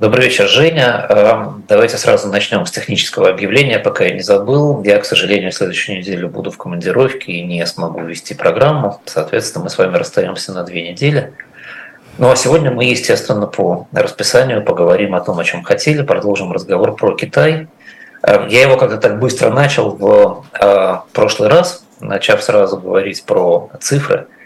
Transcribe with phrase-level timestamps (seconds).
[0.00, 1.06] Добрый вечер, Женя.
[1.68, 4.82] Давайте сразу начнем с технического объявления, пока я не забыл.
[4.82, 8.98] Я, к сожалению, в следующую неделю буду в командировке и не смогу вести программу.
[9.04, 11.34] Соответственно, мы с вами расстаемся на две недели.
[12.16, 16.96] Ну а сегодня мы, естественно, по расписанию поговорим о том, о чем хотели, продолжим разговор
[16.96, 17.68] про Китай.
[18.22, 23.68] Эм, я его как-то так быстро начал в э, прошлый раз, начав сразу говорить про
[23.78, 24.28] цифры–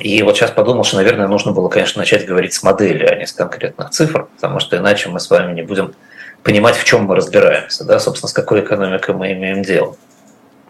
[0.00, 3.26] и вот сейчас подумал, что, наверное, нужно было, конечно, начать говорить с модели, а не
[3.26, 5.94] с конкретных цифр, потому что иначе мы с вами не будем
[6.42, 9.96] понимать, в чем мы разбираемся, да, собственно, с какой экономикой мы имеем дело.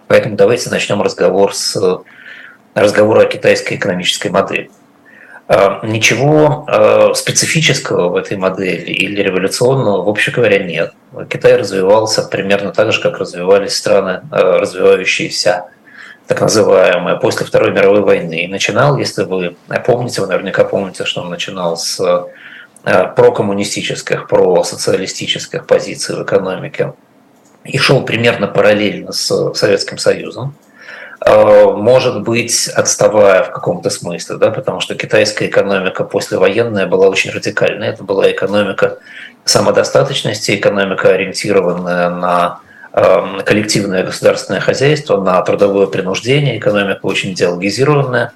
[0.08, 1.76] Поэтому давайте начнем разговор с
[2.74, 4.70] разговора о китайской экономической модели.
[5.46, 10.94] Ничего а, специфического в этой модели или революционного, в общем говоря, нет.
[11.28, 15.66] Китай развивался примерно так же, как развивались страны, а, развивающиеся
[16.26, 18.44] так называемое, после Второй мировой войны.
[18.44, 19.56] И начинал, если вы
[19.86, 22.00] помните, вы наверняка помните, что он начинал с
[22.84, 26.94] э, прокоммунистических, просоциалистических позиций в экономике
[27.64, 30.54] и шел примерно параллельно с Советским Союзом,
[31.24, 37.32] э, может быть, отставая в каком-то смысле, да, потому что китайская экономика послевоенная была очень
[37.32, 37.90] радикальная.
[37.90, 38.98] Это была экономика
[39.44, 42.60] самодостаточности, экономика, ориентированная на
[42.94, 48.32] коллективное государственное хозяйство, на трудовое принуждение, экономика очень идеологизированная.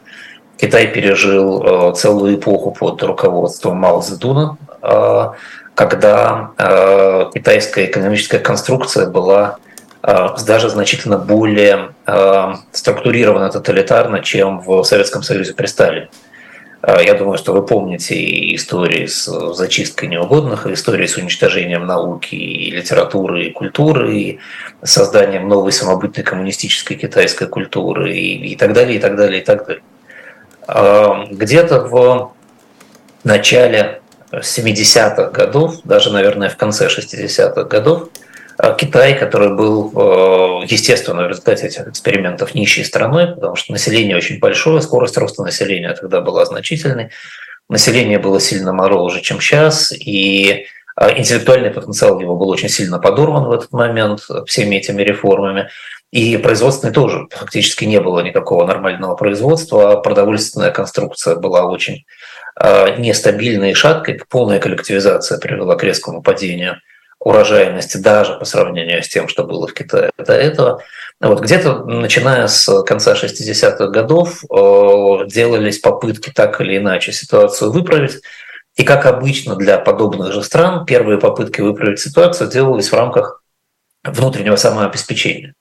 [0.57, 5.29] Китай пережил э, целую эпоху под руководством Мао Цзэдуна, э,
[5.77, 9.59] когда э, китайская экономическая конструкция была
[10.47, 11.91] даже значительно более
[12.73, 16.09] структурирована тоталитарно, чем в Советском Союзе при Сталине.
[16.81, 21.87] А, я думаю, что вы помните и истории с зачисткой неугодных, и истории с уничтожением
[21.87, 24.39] науки, и литературы, и культуры, и
[24.83, 29.67] созданием новой самобытной коммунистической китайской культуры, и, и так далее, и так далее, и так
[29.67, 29.83] далее.
[30.69, 32.33] А, где-то в
[33.25, 38.09] начале 70-х годов, даже, наверное, в конце 60-х годов,
[38.77, 44.41] Китай, который был, э, естественно, в результате этих экспериментов нищей страной, потому что население очень
[44.41, 47.11] большое, скорость роста населения тогда была значительной,
[47.69, 50.67] население было сильно моложе, чем сейчас, и
[50.97, 55.69] а, интеллектуальный потенциал его был очень сильно подорван в этот момент всеми этими реформами.
[56.11, 62.07] И производственной тоже фактически не было никакого нормального производства, а продовольственная конструкция была очень
[62.97, 66.81] нестабильной и шаткой, полная коллективизация привела к резкому падению
[67.21, 70.83] урожайности даже по сравнению с тем, что было в Китае до этого.
[71.21, 78.21] Вот где-то начиная с конца 60-х годов э, делались попытки так или иначе ситуацию выправить.
[78.77, 83.43] И как обычно для подобных же стран, первые попытки выправить ситуацию делались в рамках
[84.05, 85.55] внутреннего самообеспечения.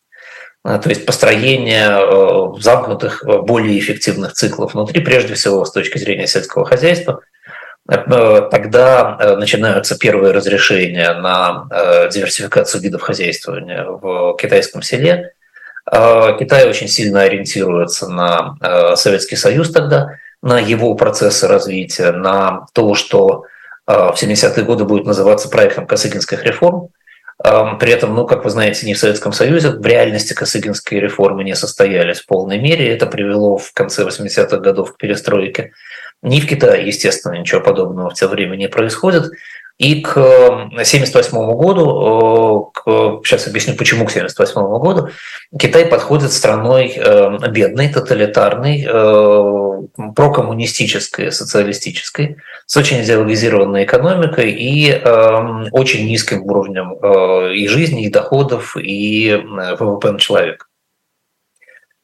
[0.64, 6.28] Э, то есть построение э, замкнутых, более эффективных циклов внутри, прежде всего с точки зрения
[6.28, 7.37] сельского хозяйства– Э,
[7.88, 15.34] тогда э, начинаются первые разрешения на э, диверсификацию видов хозяйствования в китайском селе.
[15.90, 23.46] Китай очень сильно ориентируется на Советский Союз тогда, на его процессы развития, на то, что
[23.86, 26.90] в 70-е годы будет называться проектом Косыгинских реформ.
[27.42, 31.56] При этом, ну, как вы знаете, не в Советском Союзе, в реальности Косыгинские реформы не
[31.56, 32.94] состоялись в полной мере.
[32.94, 35.72] Это привело в конце 80-х годов к перестройке
[36.22, 39.32] ни в Китае, естественно, ничего подобного в те время не происходит.
[39.78, 45.10] И к 1978 э, году, э, к, сейчас объясню, почему к 1978 году,
[45.58, 48.88] Китай подходит страной э, бедной, тоталитарной,
[50.16, 54.92] прокоммунистической, социалистической, с очень идеологизированной экономикой и
[55.72, 56.94] очень низким уровнем
[57.54, 59.40] и жизни, и доходов, и
[59.80, 60.67] ВВП на человека.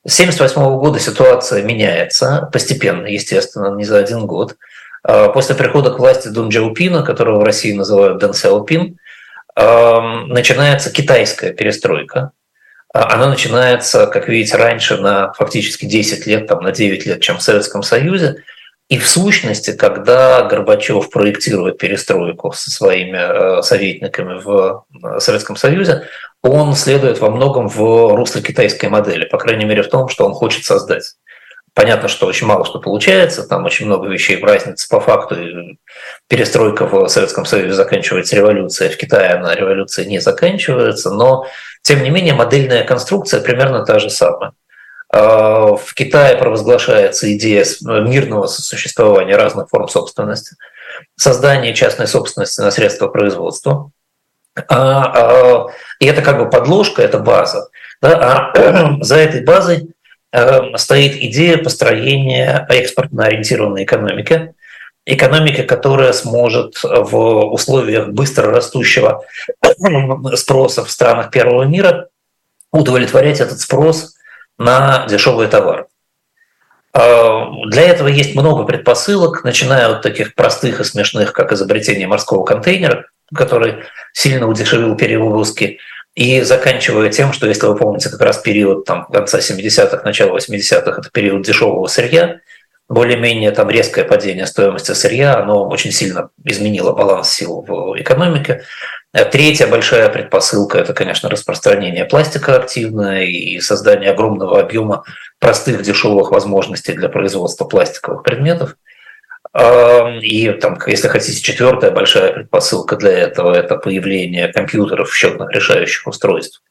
[0.05, 4.57] С 1978 года ситуация меняется постепенно, естественно, не за один год.
[5.03, 8.97] А, после прихода к власти Дун Джаупина, которого в России называют Дэн Сяопин,
[9.55, 12.31] начинается китайская перестройка.
[12.93, 17.37] А, она начинается, как видите, раньше на фактически 10 лет, там, на 9 лет, чем
[17.37, 18.43] в Советском Союзе.
[18.89, 26.03] И в сущности, когда Горбачев проектирует перестройку со своими э, советниками в э, Советском Союзе,
[26.43, 30.33] он следует во многом в русле китайской модели, по крайней мере в том, что он
[30.33, 31.15] хочет создать.
[31.73, 35.35] Понятно, что очень мало что получается, там очень много вещей в разнице по факту.
[36.27, 41.47] Перестройка в Советском Союзе заканчивается революцией, в Китае она революция не заканчивается, но
[41.81, 44.51] тем не менее модельная конструкция примерно та же самая.
[45.09, 50.57] А, в Китае провозглашается идея мирного сосуществования разных форм собственности,
[51.15, 53.89] создание частной собственности на средства производства–
[54.55, 55.67] а, а,
[55.99, 57.69] и это как бы подложка, это база.
[58.01, 59.89] Да, а за этой базой
[60.31, 64.53] э, стоит идея построения экспортно ориентированной экономики,
[65.05, 69.23] экономики, которая сможет в условиях быстро растущего
[70.35, 72.09] спроса в странах первого мира
[72.71, 74.15] удовлетворять этот спрос
[74.57, 75.85] на дешевые товары.
[76.93, 82.43] А, для этого есть много предпосылок, начиная от таких простых и смешных, как изобретение морского
[82.43, 83.83] контейнера, который
[84.13, 85.79] сильно удешевил перевозки,
[86.15, 90.99] и заканчивая тем, что, если вы помните, как раз период там, конца 70-х, начала 80-х,
[90.99, 92.39] это период дешевого сырья,
[92.87, 98.63] более-менее там резкое падение стоимости сырья, оно очень сильно изменило баланс сил в экономике.
[99.31, 105.03] Третья большая предпосылка– это, конечно, распространение пластика активное и создание огромного объема
[105.39, 108.75] простых дешевых возможностей для производства пластиковых предметов.
[109.55, 116.63] И там, если хотите, четвертая большая предпосылка для этого– это появление компьютеров, счетных решающих устройств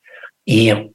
[0.46, 0.90] и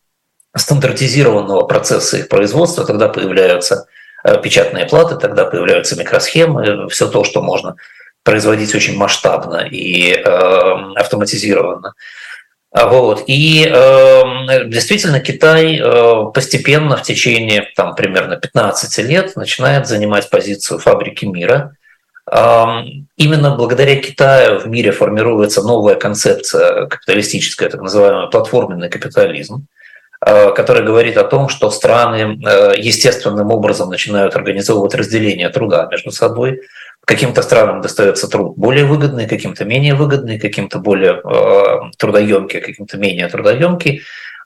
[0.53, 3.87] стандартизированного процесса их производства, тогда появляются
[4.27, 7.75] Э, печатные платы, тогда появляются микросхемы, все то, что можно
[8.23, 10.21] производить очень масштабно и э,
[10.95, 11.93] автоматизированно.
[12.71, 13.23] А вот.
[13.27, 20.79] И э, действительно Китай э, постепенно в течение там, примерно 15 лет начинает занимать позицию
[20.79, 21.76] фабрики мира.
[22.29, 29.65] Именно благодаря Китаю в мире формируется новая концепция капиталистическая, так называемый платформенный капитализм.
[30.25, 36.09] Э, который говорит о том, что страны э, естественным образом начинают организовывать разделение труда между
[36.11, 36.61] собой.
[37.05, 43.27] Каким-то странам достается труд более выгодный, каким-то менее выгодный, каким-то более э, трудоемкий, каким-то менее
[43.27, 44.01] трудоемкий.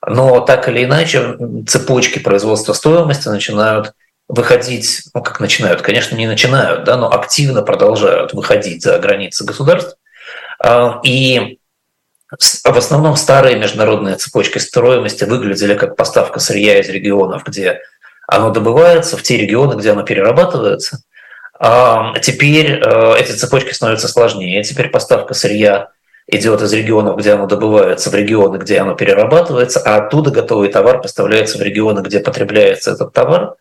[0.06, 1.38] Но так или иначе
[1.68, 3.94] цепочки производства стоимости начинают
[4.32, 9.98] выходить, ну как начинают, конечно, не начинают, да, но активно продолжают выходить за границы государств.
[11.04, 11.60] И
[12.38, 17.82] в основном старые международные цепочки стоимости выглядели как поставка сырья из регионов, где
[18.26, 21.04] оно добывается, в те регионы, где оно перерабатывается.
[21.60, 24.64] А теперь э, эти цепочки становятся сложнее.
[24.64, 25.90] Теперь поставка сырья
[26.28, 31.02] идет из регионов, где оно добывается, в регионы, где оно перерабатывается, а оттуда готовый товар
[31.02, 33.56] поставляется в регионы, где потребляется этот товар.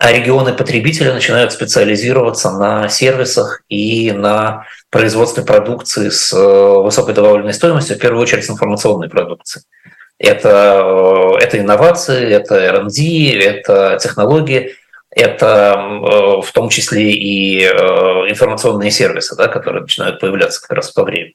[0.00, 7.52] А регионы потребителя начинают специализироваться на сервисах и на производстве продукции с э, высокой добавленной
[7.52, 9.66] стоимостью, в первую очередь с информационной продукцией.
[10.18, 14.74] Это, э, это инновации, это R&D, это технологии,
[15.10, 20.94] это э, в том числе и информационные сервисы, да, которые начинают появляться как раз в
[20.94, 21.32] то время.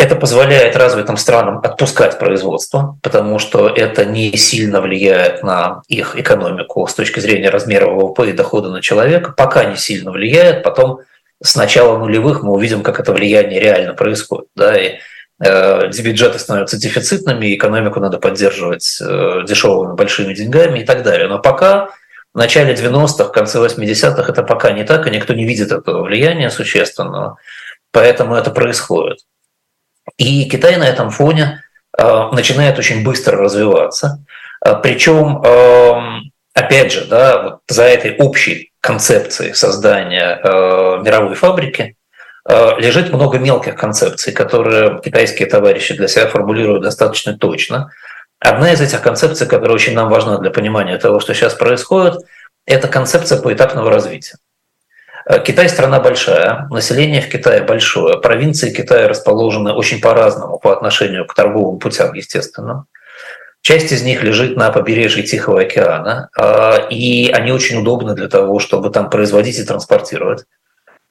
[0.00, 6.86] Это позволяет развитым странам отпускать производство, потому что это не сильно влияет на их экономику
[6.86, 11.00] с точки зрения размера ВВП и дохода на человека, пока не сильно влияет, потом
[11.42, 14.46] с начала нулевых мы увидим, как это влияние реально происходит.
[14.56, 15.00] Да, и
[15.38, 21.28] э, бюджеты становятся дефицитными, экономику надо поддерживать э, дешевыми большими деньгами и так далее.
[21.28, 21.90] Но пока
[22.32, 26.04] в начале 90-х, в конце 80-х это пока не так, и никто не видит этого
[26.04, 27.36] влияния существенного,
[27.92, 29.18] поэтому это происходит.
[30.16, 31.62] И Китай на этом фоне
[31.96, 34.24] э, начинает очень быстро развиваться.
[34.64, 41.96] Э, Причем, эм, опять же, да, вот за этой общей концепции создания э, мировой фабрики
[42.78, 47.92] лежит много мелких концепций, которые китайские товарищи для себя формулируют достаточно точно.
[48.40, 52.14] Одна из этих концепций, которая очень нам важна для понимания того, что сейчас происходит,
[52.66, 54.36] это концепция поэтапного развития.
[55.30, 61.24] Э, Китай страна большая, население в Китае большое, провинции Китая расположены очень по-разному по отношению
[61.24, 62.86] к торговым путям, естественно.
[63.62, 68.58] Часть из них лежит на побережье Тихого океана, а, и они очень удобны для того,
[68.58, 70.46] чтобы там производить и транспортировать.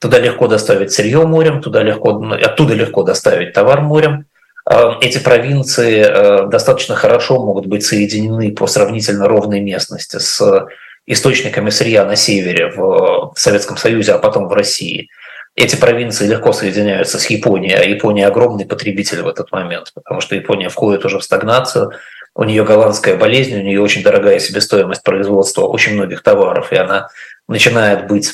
[0.00, 4.26] Туда легко доставить сырье морем, туда легко, ну, оттуда легко доставить товар морем.
[4.66, 10.66] А, эти провинции а, достаточно хорошо могут быть соединены по сравнительно ровной местности с
[11.06, 15.08] источниками сырья на севере в Советском Союзе, а потом в России.
[15.56, 20.36] Эти провинции легко соединяются с Японией, а Япония огромный потребитель в этот момент, потому что
[20.36, 21.92] Япония входит уже в стагнацию,
[22.34, 27.08] у нее голландская болезнь, у нее очень дорогая себестоимость производства очень многих товаров, и она
[27.48, 28.32] начинает быть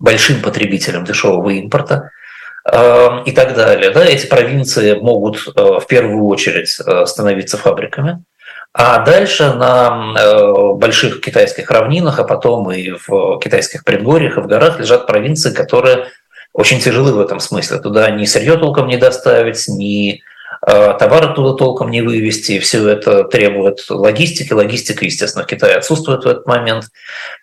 [0.00, 2.10] большим потребителем дешевого импорта
[2.70, 3.90] э, и так далее.
[3.90, 8.24] Да, эти провинции могут э, в первую очередь э, становиться фабриками,
[8.72, 14.80] а дальше на больших китайских равнинах, а потом и в китайских предгорьях и в горах
[14.80, 16.06] лежат провинции, которые
[16.52, 17.78] очень тяжелы в этом смысле.
[17.78, 20.22] Туда ни сырье толком не доставить, ни
[20.64, 24.52] Э, товар оттуда толком не вывести, все это требует логистики.
[24.52, 26.84] Логистика, естественно, в Китае отсутствует в этот момент.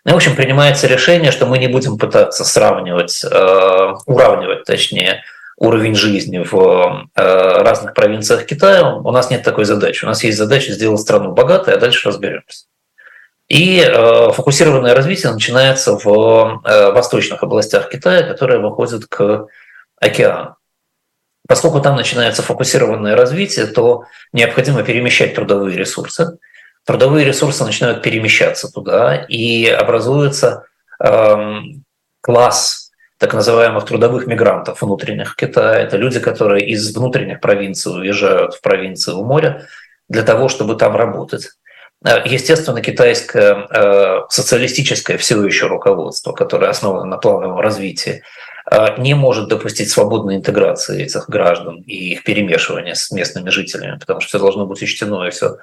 [0.06, 5.24] Ну, в общем, принимается решение, что мы не будем пытаться сравнивать, э, уравнивать, точнее,
[5.60, 8.96] уровень жизни в э, разных провинциях Китая.
[8.96, 10.06] У нас нет такой задачи.
[10.06, 12.66] У нас есть задача сделать страну богатой, а дальше разберемся.
[13.50, 19.48] И э, фокусированное развитие начинается в э, восточных областях Китая, которые выходят к
[20.00, 20.56] океану.
[21.48, 26.38] Поскольку там начинается фокусированное развитие, то необходимо перемещать трудовые ресурсы.
[26.86, 30.64] Трудовые ресурсы начинают перемещаться туда, и образуется
[31.04, 31.36] э,
[32.22, 32.89] класс
[33.20, 35.80] так называемых трудовых мигрантов внутренних Китая.
[35.80, 39.68] Это люди, которые из внутренних провинций уезжают в провинции у моря
[40.08, 41.50] для того, чтобы там работать.
[42.06, 48.24] Э, естественно, китайское э, социалистическое все еще руководство, которое основано на плановом развитии,
[48.72, 54.22] э, не может допустить свободной интеграции этих граждан и их перемешивания с местными жителями, потому
[54.22, 55.58] что все должно быть учтено и все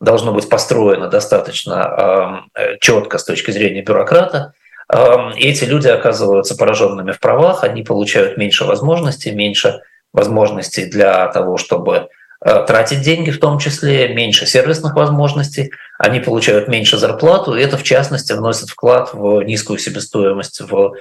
[0.00, 2.42] должно быть построено достаточно
[2.80, 4.52] четко с точки зрения бюрократа.
[4.92, 9.80] И эти люди оказываются пораженными в правах, они получают меньше возможностей, меньше
[10.12, 12.08] возможностей для того, чтобы
[12.44, 17.78] Э, тратить деньги в том числе, меньше сервисных возможностей, они получают меньше зарплату, и это
[17.78, 20.94] в частности вносит вклад в низкую себестоимость в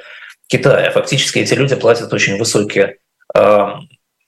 [0.47, 0.91] Китае.
[0.91, 2.97] Фактически эти люди платят очень высокие
[3.35, 3.65] э,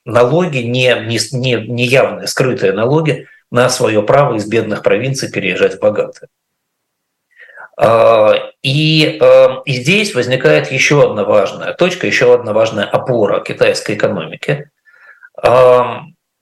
[0.04, 0.94] налоги, не,
[1.32, 6.28] не, не явные, скрытые налоги на свое право из бедных провинций переезжать в богатые.
[7.80, 8.32] Э,
[8.62, 9.20] и,
[9.64, 14.70] и здесь возникает еще одна важная точка, еще одна важная опора китайской экономики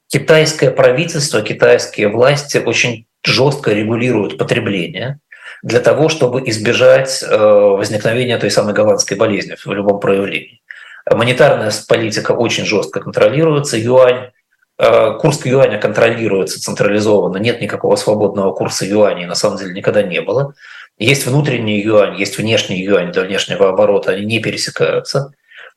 [0.08, 5.18] китайское правительство, китайские власти очень жестко регулируют потребление
[5.62, 10.60] для того, чтобы избежать э, возникновения той самой голландской болезни в любом проявлении.
[11.10, 14.30] Монетарная политика очень жестко контролируется, юань
[14.78, 20.20] э, Курс юаня контролируется централизованно, нет никакого свободного курса юаня, на самом деле никогда не
[20.20, 20.54] было.
[20.98, 25.32] Есть внутренний юань, есть внешний юань для внешнего оборота, они не пересекаются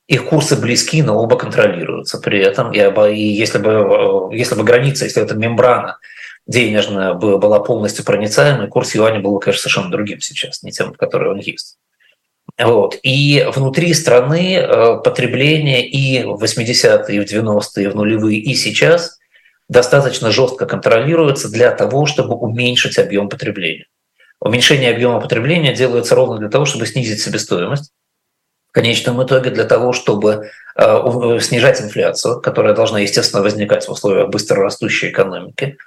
[0.09, 2.71] их курсы близки, но оба контролируются при этом.
[2.73, 5.99] И, если, бы, если бы граница, если эта мембрана
[6.47, 11.29] денежная была полностью проницаемой, курс юаня был бы, конечно, совершенно другим сейчас, не тем, который
[11.29, 11.77] он есть.
[12.57, 12.97] Вот.
[13.03, 18.55] И внутри страны э, потребление и в 80-е, и в 90-е, и в нулевые, и
[18.55, 19.19] сейчас
[19.69, 23.85] достаточно жестко контролируется для того, чтобы уменьшить объем потребления.
[24.41, 27.91] Уменьшение объема потребления делается ровно для того, чтобы снизить себестоимость,
[28.69, 34.29] в конечном итоге для того, чтобы э, снижать инфляцию, которая должна, естественно, возникать в условиях
[34.29, 35.77] быстро растущей экономики,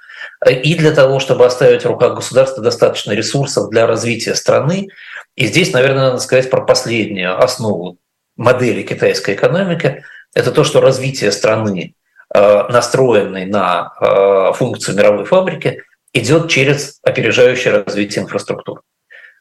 [0.45, 4.89] и для того, чтобы оставить в руках государства достаточно ресурсов для развития страны.
[5.35, 7.97] И здесь, наверное, надо сказать про последнюю основу
[8.35, 10.03] модели китайской экономики.
[10.33, 11.95] Это то, что развитие страны,
[12.33, 15.83] э, настроенной на э, функцию мировой фабрики,
[16.13, 18.81] идет через опережающее развитие инфраструктуры.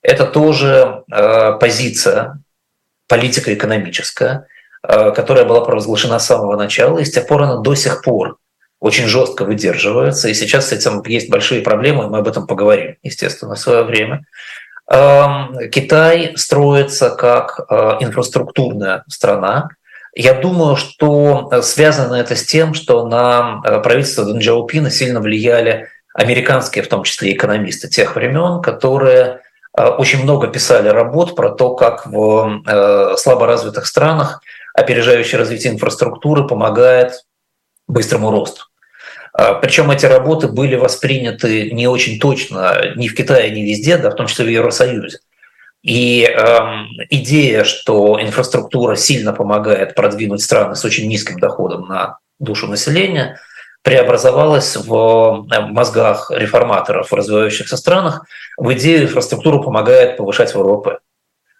[0.03, 1.05] Это тоже
[1.61, 2.43] позиция
[3.13, 4.47] политика экономическая,
[4.83, 8.39] э, которая была провозглашена с самого начала, и с тех пор она до сих пор
[8.81, 10.29] очень жестко выдерживается.
[10.29, 13.83] И сейчас с этим есть большие проблемы, и мы об этом поговорим, естественно, в свое
[13.83, 14.25] время.
[14.91, 19.69] Эм, Китай строится как э, инфраструктурная страна.
[20.15, 25.89] Я думаю, что связано это с тем, что на э, правительство Дэн Джаопина сильно влияли
[26.15, 29.41] американские, в том числе экономисты тех времен, которые
[29.77, 34.43] Э, очень много писали работ про то, как в э, слаборазвитых странах
[34.75, 37.25] опережающее развитие инфраструктуры помогает
[37.89, 38.65] быстрому росту.
[39.37, 44.11] Э, Причем эти работы были восприняты не очень точно ни в Китае, ни везде, да,
[44.11, 45.19] в том числе в Евросоюзе.
[45.83, 46.59] И э,
[47.11, 53.41] идея, что инфраструктура сильно помогает продвинуть страны с очень низким доходом на душу населения–
[53.83, 58.25] преобразовалась в э, мозгах реформаторов в развивающихся странах
[58.57, 60.99] в идею инфраструктуру помогает повышать ВВП.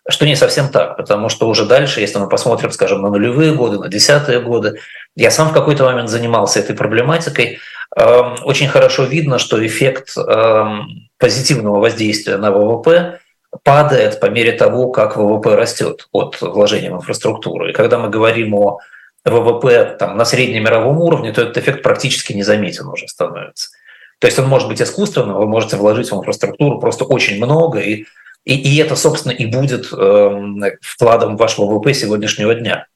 [0.09, 3.79] Что не совсем так, потому что уже дальше, если мы посмотрим, скажем, на нулевые годы,
[3.79, 4.81] на десятые годы,
[5.15, 7.59] я сам в какой-то момент занимался этой проблематикой,
[7.97, 10.89] эм, очень хорошо видно, что эффект эм,
[11.19, 13.21] позитивного воздействия на ВВП
[13.63, 17.69] падает по мере того, как ВВП растет от вложения в инфраструктуру.
[17.69, 18.79] И когда мы говорим о
[19.25, 23.71] ВВП там, на среднемировом уровне, то этот эффект практически незаметен уже становится.
[24.19, 28.05] То есть он может быть искусственным, вы можете вложить в инфраструктуру просто очень много, и,
[28.45, 32.87] и, и это, собственно, и будет э, вкладом в ваш ВВП сегодняшнего дня.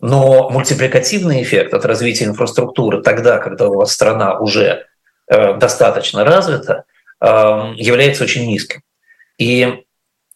[0.00, 4.86] Но мультипликативный эффект от развития инфраструктуры тогда, когда у вас страна уже
[5.28, 6.84] э, достаточно развита,
[7.20, 7.26] э,
[7.76, 8.82] является очень низким.
[9.38, 9.84] И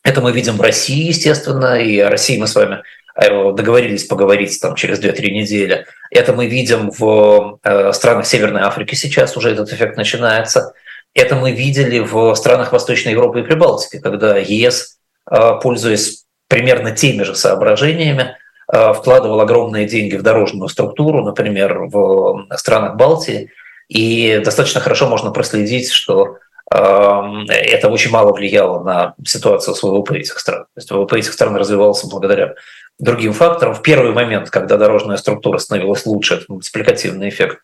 [0.05, 2.83] это мы видим в России, естественно, и о России мы с вами
[3.17, 5.87] договорились поговорить там через 2-3 недели.
[6.11, 10.75] Это мы видим в э, странах Северной Африки сейчас уже этот эффект начинается.
[11.15, 14.99] Это мы видели в странах Восточной Европы и Прибалтики, когда ЕС,
[15.31, 18.37] э, пользуясь примерно теми же соображениями,
[18.69, 23.53] вкладывал огромные деньги в дорожную структуру, например, в странах Балтии,
[23.89, 30.39] и достаточно хорошо можно проследить, что это очень мало влияло на ситуацию с ВВП этих
[30.41, 30.65] стран.
[30.65, 32.55] То есть ВВП этих стран развивался благодаря
[32.99, 33.75] другим факторам.
[33.75, 37.59] В первый момент, когда дорожная структура становилась лучше, этот мультипликативный эффект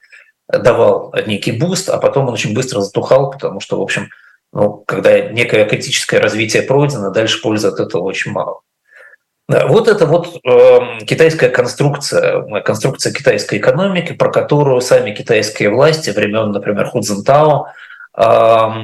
[0.48, 4.08] давал некий boost, а потом он очень быстро затухал, потому что, в общем,
[4.52, 8.60] ну, когда некое критическое развитие пройдено, дальше пользы от этого очень мало.
[9.48, 16.52] Вот это вот э, китайская конструкция, конструкция китайской экономики, про которую сами китайские власти времен,
[16.52, 17.66] например, Ху Цзиньтао,
[18.16, 18.22] э,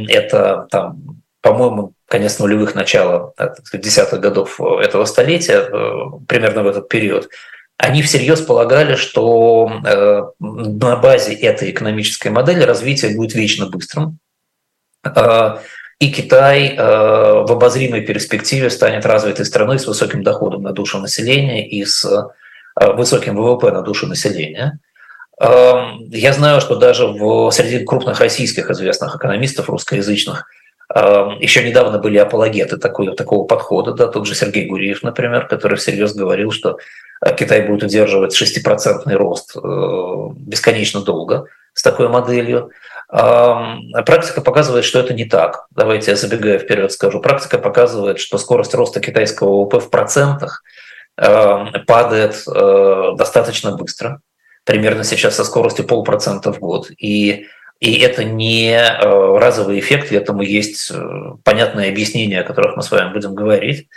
[0.08, 3.32] это там, по-моему, конец нулевых, начала
[3.72, 5.92] десятых годов этого столетия, э,
[6.26, 7.28] примерно в этот период,
[7.76, 14.18] они всерьез полагали, что э, на базе этой экономической модели развитие будет вечно быстрым,
[15.04, 15.58] э,
[16.00, 21.68] и Китай э, в обозримой перспективе станет развитой страной с высоким доходом на душу населения
[21.68, 24.78] и с э, высоким ВВП на душу населения.
[25.40, 30.46] Эм, я знаю, что даже в, среди крупных российских известных экономистов русскоязычных
[30.94, 36.14] еще недавно были апологеты такого, такого подхода, да, тот же Сергей Гуриев, например, который всерьез
[36.14, 36.78] говорил, что
[37.24, 39.56] э, Китай будет удерживать 6% рост
[40.36, 42.70] бесконечно долго с такой моделью.
[43.08, 45.66] Практика показывает, что это не так.
[45.70, 47.20] Давайте я забегая вперед скажу.
[47.20, 50.62] Практика показывает, что скорость роста китайского ВВП в процентах
[51.16, 54.20] падает э, достаточно быстро,
[54.64, 56.90] примерно сейчас со скоростью полпроцента в год.
[56.96, 57.46] И,
[57.80, 60.96] и это не э, разовый эффект, этому есть э,
[61.44, 63.88] понятное объяснение, о которых мы с вами будем говорить.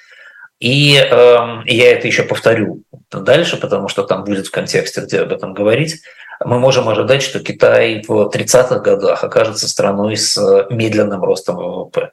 [0.60, 5.32] И э, я это еще повторю дальше, потому что там будет в контексте, где об
[5.32, 6.02] этом говорить
[6.46, 10.38] мы можем ожидать, что Китай в 30-х годах окажется страной с
[10.70, 12.12] медленным ростом ВВП,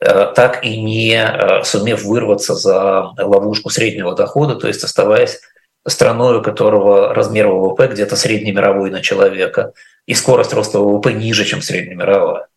[0.00, 5.40] э, так и не э, сумев вырваться за ловушку среднего дохода, то есть оставаясь
[5.86, 9.72] страной, у которого размер ВВП где-то среднемировой на человека,
[10.06, 12.48] и скорость роста ВВП ниже, чем среднемировая.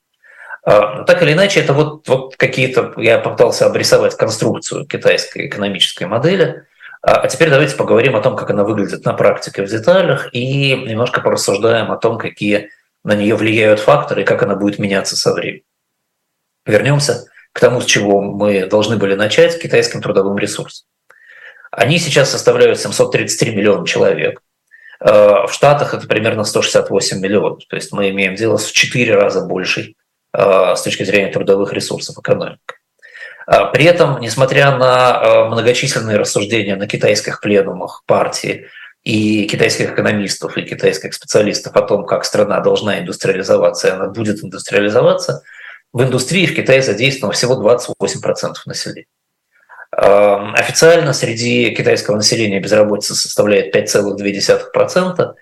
[0.65, 6.63] Э, так или иначе, это вот, вот какие-то, я пытался обрисовать конструкцию китайской экономической модели–
[7.03, 10.73] а, а теперь давайте поговорим о том, как она выглядит на практике в деталях и
[10.73, 12.69] немножко порассуждаем о том, какие
[13.03, 15.63] на нее влияют факторы и как она будет меняться со временем.
[16.65, 20.87] Вернемся к тому, с чего мы должны были начать, китайским трудовым ресурсом.
[21.75, 24.41] Они сейчас составляют 733 миллиона человек.
[24.99, 27.65] А, в Штатах это примерно 168 миллионов.
[27.67, 29.97] То есть мы имеем дело с в 4 раза большей
[30.31, 32.77] а, с точки зрения трудовых ресурсов экономикой.
[33.47, 38.67] А, при этом, несмотря на многочисленные рассуждения на китайских пленумах партии
[39.03, 44.43] и китайских экономистов, и китайских специалистов о том, как страна должна индустриализоваться, и она будет
[44.43, 45.41] индустриализоваться,
[45.91, 49.07] в индустрии в Китае задействовано всего 28% населения.
[49.95, 55.33] А, официально среди китайского населения безработица составляет 5,2%,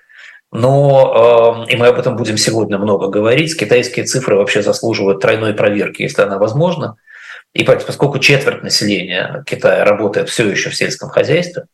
[0.54, 6.02] но, и мы об этом будем сегодня много говорить, китайские цифры вообще заслуживают тройной проверки,
[6.02, 6.98] если она возможна–
[7.54, 11.66] и поскольку четверть населения Китая работает все еще в сельском хозяйстве,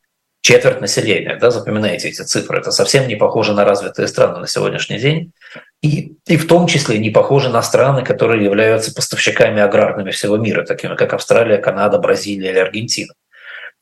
[0.42, 4.98] четверть населения, да, запоминайте эти цифры, это совсем не похоже на развитые страны на сегодняшний
[4.98, 5.34] день,
[5.82, 10.66] и, и в том числе не похоже на страны, которые являются поставщиками аграрными всего мира,
[10.66, 13.14] такими как Австралия, Канада, Бразилия или Аргентина.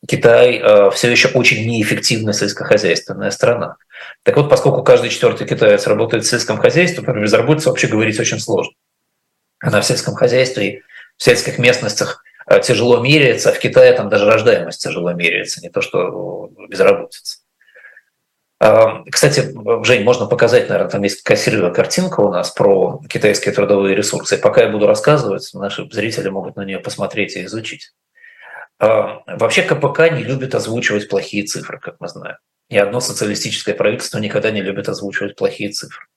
[0.08, 3.78] Китай э, все еще очень неэффективная сельскохозяйственная страна.
[4.24, 8.40] Так вот, поскольку каждый четвертый китаец работает в сельском хозяйстве, про безработицу вообще говорить очень
[8.40, 8.74] сложно.
[9.60, 10.84] Она в сельском хозяйстве
[11.18, 15.70] в сельских местностях э, тяжело меряется, а в Китае там даже рождаемость тяжело меряется, не
[15.70, 17.40] то что безработица.
[18.66, 23.96] А, кстати, Жень, можно показать, наверное, там есть красивая картинка у нас про китайские трудовые
[23.96, 24.40] ресурсы.
[24.40, 27.92] пока я буду рассказывать, наши зрители могут на нее посмотреть и изучить.
[28.80, 32.38] А, вообще КПК не любит озвучивать плохие цифры, как мы знаем.
[32.72, 36.08] Ни одно социалистическое правительство никогда не любит озвучивать плохие цифры.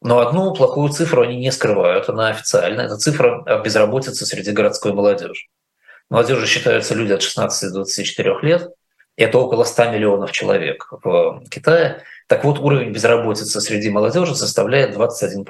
[0.00, 2.86] Но одну плохую цифру они не скрывают, она официальная.
[2.86, 5.44] Это цифра безработицы среди городской молодежи.
[6.10, 8.70] Молодежи считаются люди от 16 до 24 лет.
[9.16, 12.02] Это около 100 миллионов человек в Китае.
[12.28, 15.44] Так вот, уровень безработицы среди молодежи составляет 21%.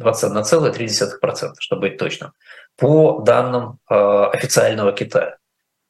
[0.00, 2.32] 21,3%, чтобы быть точным,
[2.76, 3.94] по данным э,
[4.32, 5.36] официального Китая.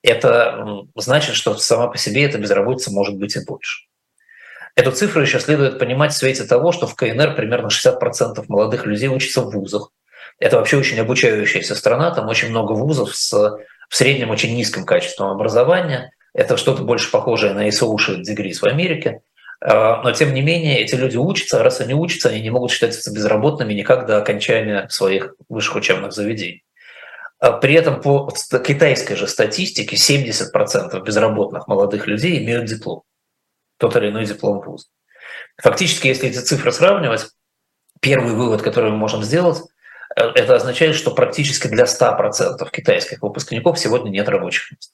[0.03, 3.87] Это значит, что сама по себе эта безработица может быть и больше.
[4.75, 9.09] Эту цифру еще следует понимать в свете того, что в КНР примерно 60% молодых людей
[9.09, 9.91] учатся в вузах.
[10.39, 13.33] Это вообще очень обучающаяся страна, там очень много вузов с
[13.91, 16.13] в среднем очень низким качеством образования.
[16.33, 19.23] Это что-то больше похожее на associate degrees в Америке.
[19.61, 22.71] А, но тем не менее эти люди учатся, а раз они учатся, они не могут
[22.71, 26.65] считаться безработными никак до окончания своих высших учебных заведений.
[27.39, 28.31] А при этом по
[28.65, 33.03] китайской же статистике 70% безработных молодых людей имеют диплом
[33.81, 34.87] тот или иной диплом вуза.
[35.57, 37.29] Фактически, если эти цифры сравнивать,
[38.01, 39.63] первый вывод, который мы можем сделать,
[40.15, 44.93] это означает, что практически для 100% китайских выпускников сегодня нет рабочих мест.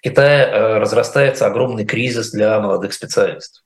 [0.00, 3.62] В Китае разрастается огромный кризис для молодых специалистов.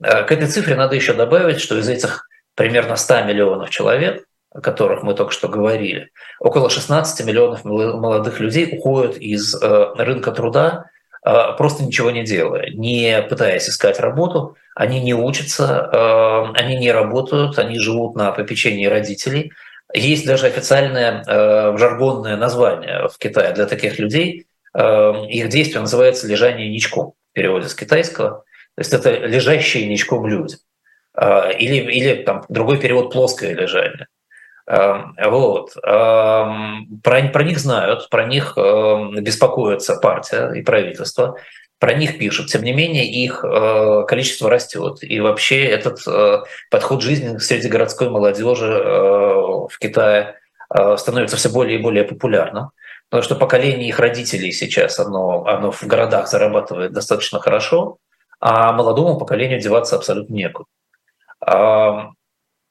[0.00, 5.02] К этой цифре надо еще добавить, что из этих примерно 100 миллионов человек, о которых
[5.02, 10.86] мы только что говорили, около 16 миллионов молодых людей уходят из рынка труда
[11.24, 16.92] Э, просто ничего не делая, не пытаясь искать работу, они не учатся, э, они не
[16.92, 19.52] работают, они живут на попечении родителей.
[19.94, 24.46] Есть даже официальное э, жаргонное название в Китае для таких людей.
[24.76, 28.44] Их действие называется лежание ничком в переводе с китайского.
[28.74, 30.56] То есть это лежащие ничком люди.
[31.16, 34.08] Или, или там, другой перевод плоское лежание.
[34.66, 35.76] Эм, вот.
[35.82, 41.36] Эм, про, про них знают, про них эм, беспокоится партия и правительство,
[41.78, 42.48] про них пишут.
[42.48, 44.98] Тем не менее, их э, количество растет.
[45.02, 50.36] И вообще этот э, подход жизни среди городской молодежи э, в Китае
[50.96, 52.70] становится все более и более популярным.
[53.14, 57.98] Потому что поколение их родителей сейчас, оно, оно в городах зарабатывает достаточно хорошо,
[58.40, 60.66] а молодому поколению деваться абсолютно некуда.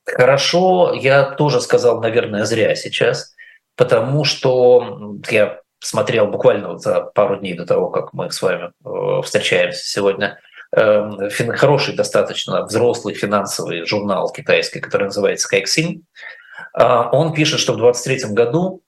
[0.05, 3.33] Хорошо, я тоже сказал, наверное, зря сейчас,
[3.77, 8.73] потому что я смотрел буквально вот за пару дней до того, как мы с вами
[8.83, 10.41] э, встречаемся сегодня,
[10.75, 16.03] эм, хороший достаточно взрослый финансовый журнал китайский, который называется Кайксин.
[16.73, 18.82] А, он пишет, что в 2023 году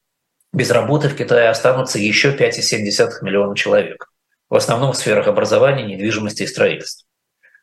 [0.55, 4.09] без работы в Китае останутся еще 5,7 миллиона человек,
[4.49, 7.05] в основном в сферах образования, недвижимости и строительства.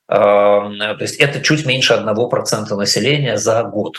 [0.09, 3.97] То есть это чуть меньше 1% населения за год.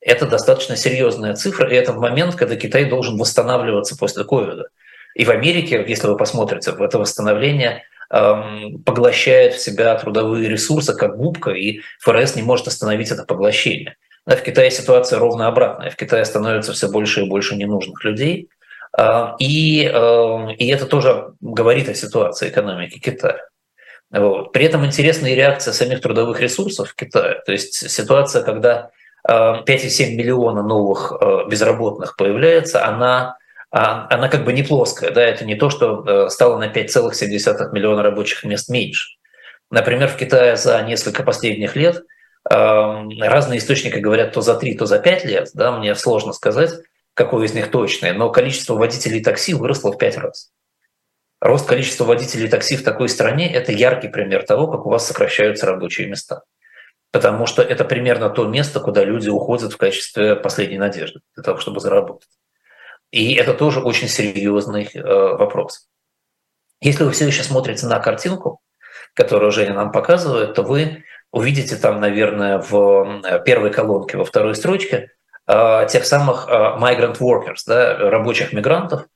[0.00, 4.70] Это достаточно серьезная цифра, и это в момент, когда Китай должен восстанавливаться после ковида.
[5.14, 11.50] И в Америке, если вы посмотрите, это восстановление поглощает в себя трудовые ресурсы как губка,
[11.52, 13.96] и ФРС не может остановить это поглощение.
[14.36, 15.90] В Китае ситуация ровно обратная.
[15.90, 18.48] В Китае становится все больше и больше ненужных людей,
[19.38, 23.40] и, и это тоже говорит о ситуации экономики Китая.
[24.10, 24.52] Вот.
[24.52, 27.40] При этом интересная реакция самих трудовых ресурсов в Китае.
[27.46, 28.90] То есть ситуация, когда
[29.28, 33.36] 5,7 э, миллиона новых э, безработных появляется, она,
[33.70, 35.12] а, она как бы не плоская.
[35.12, 35.22] Да?
[35.22, 39.16] Это не то, что э, стало на 5,7 миллиона рабочих мест меньше.
[39.70, 42.02] Например, в Китае за несколько последних лет
[42.44, 45.50] разные источники говорят то за 3, то за 5 лет.
[45.54, 45.72] Да?
[45.72, 46.72] Мне сложно сказать,
[47.14, 50.50] какое из них точное, но количество водителей такси выросло в 5 раз.
[51.40, 55.66] Рост количества водителей такси в такой стране– это яркий пример того, как у вас сокращаются
[55.66, 56.42] рабочие места.
[57.12, 61.58] Потому что это примерно то место, куда люди уходят в качестве последней надежды для того,
[61.58, 62.28] чтобы заработать.
[63.10, 65.88] И это тоже очень серьезный э, вопрос.
[66.80, 68.60] Если вы все еще смотрите на картинку,
[69.14, 75.10] которую Женя нам показывает, то вы увидите там, наверное, в первой колонке, во второй строчке
[75.46, 79.06] э, тех самых migrant workers, да, рабочих мигрантов,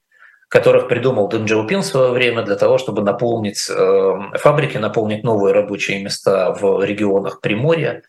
[0.48, 5.52] которых придумал Дэн Джаопин в свое время для того, чтобы наполнить э, фабрики, наполнить новые
[5.52, 8.02] рабочие места в регионах Приморья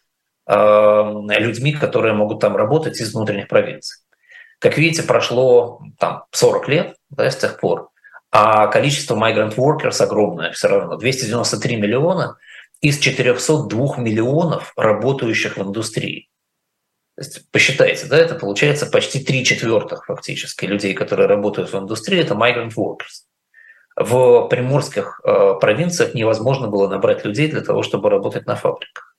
[0.47, 4.05] людьми, которые могут там работать из внутренних провинций.
[4.59, 7.89] Как видите, прошло там 40 лет да, с тех пор,
[8.31, 10.97] а количество migrant workers огромное все равно.
[10.97, 12.37] 293 миллиона
[12.85, 16.29] из 402 миллионов работающих в индустрии.
[17.15, 22.19] То есть посчитайте, да, это получается почти три четвертых фактически людей, которые работают в индустрии,
[22.19, 23.25] это migrant workers.
[23.95, 29.15] В приморских э, провинциях невозможно было набрать людей для того, чтобы работать на фабриках.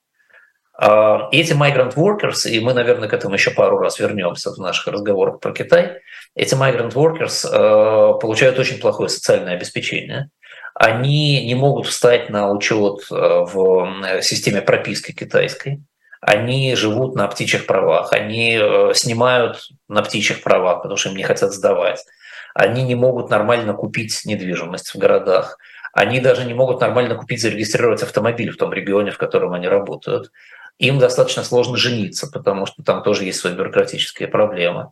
[0.81, 4.87] Э, эти migrant workers, и мы, наверное, к этому еще пару раз вернемся в наших
[4.87, 6.03] разговорах про Китай,
[6.37, 10.31] эти migrant workers э, получают очень плохое социальное обеспечение.
[10.79, 15.81] Они не могут встать на учет э, в системе прописки китайской
[16.27, 21.23] они живут на птичьих правах, они э, снимают на птичьих правах, потому что им не
[21.23, 22.05] хотят сдавать.
[22.53, 25.59] Они не могут нормально купить недвижимость в городах.
[25.93, 30.33] Они даже не могут нормально купить, зарегистрировать автомобиль в том регионе, в котором они работают.
[30.79, 34.91] Им достаточно сложно жениться, потому что там тоже есть свои бюрократические проблемы.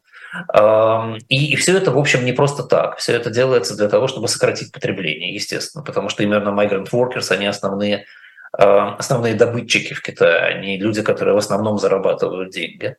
[1.29, 2.99] И, и все это, в общем, не просто так.
[2.99, 7.47] Все это делается для того, чтобы сократить потребление, естественно, потому что именно migrant workers, они
[7.47, 8.07] основные
[8.57, 12.97] основные добытчики в Китае, они люди, которые в основном зарабатывают деньги.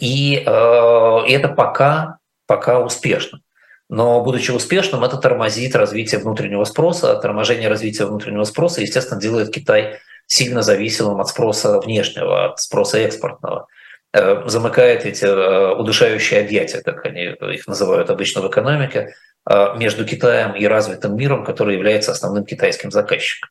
[0.00, 3.40] И, э, и это пока, пока успешно.
[3.88, 7.14] Но будучи успешным, это тормозит развитие внутреннего спроса.
[7.16, 13.68] Торможение развития внутреннего спроса, естественно, делает Китай сильно зависимым от спроса внешнего, от спроса экспортного.
[14.16, 15.26] Э, замыкает эти
[15.74, 19.14] удушающие объятия, как они их называют обычно в экономике,
[19.48, 23.50] Э, между Китаем и развитым миром, который является основным китайским заказчиком.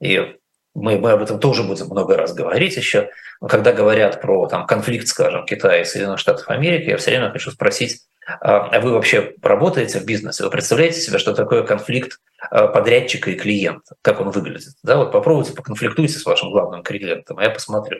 [0.00, 0.34] И
[0.74, 4.66] мы, мы об этом тоже будем много раз говорить еще, но когда говорят про там,
[4.66, 8.00] конфликт, скажем, Китая и Соединенных Штатов Америки, я все время хочу спросить,
[8.40, 10.42] а, вы вообще работаете в бизнесе?
[10.42, 12.18] Вы представляете себе, что такое конфликт
[12.50, 13.96] подрядчика и клиента?
[14.02, 14.72] Как он выглядит?
[14.82, 17.98] Да, вот попробуйте, поконфликтуйте с вашим главным клиентом, а я посмотрю.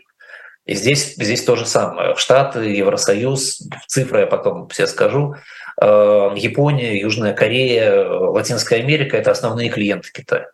[0.66, 2.16] И здесь, здесь то же самое.
[2.16, 5.36] Штаты, Евросоюз, цифры я потом все скажу.
[5.80, 10.48] А, Япония, Южная Корея, Латинская Америка– это основные клиенты Китая.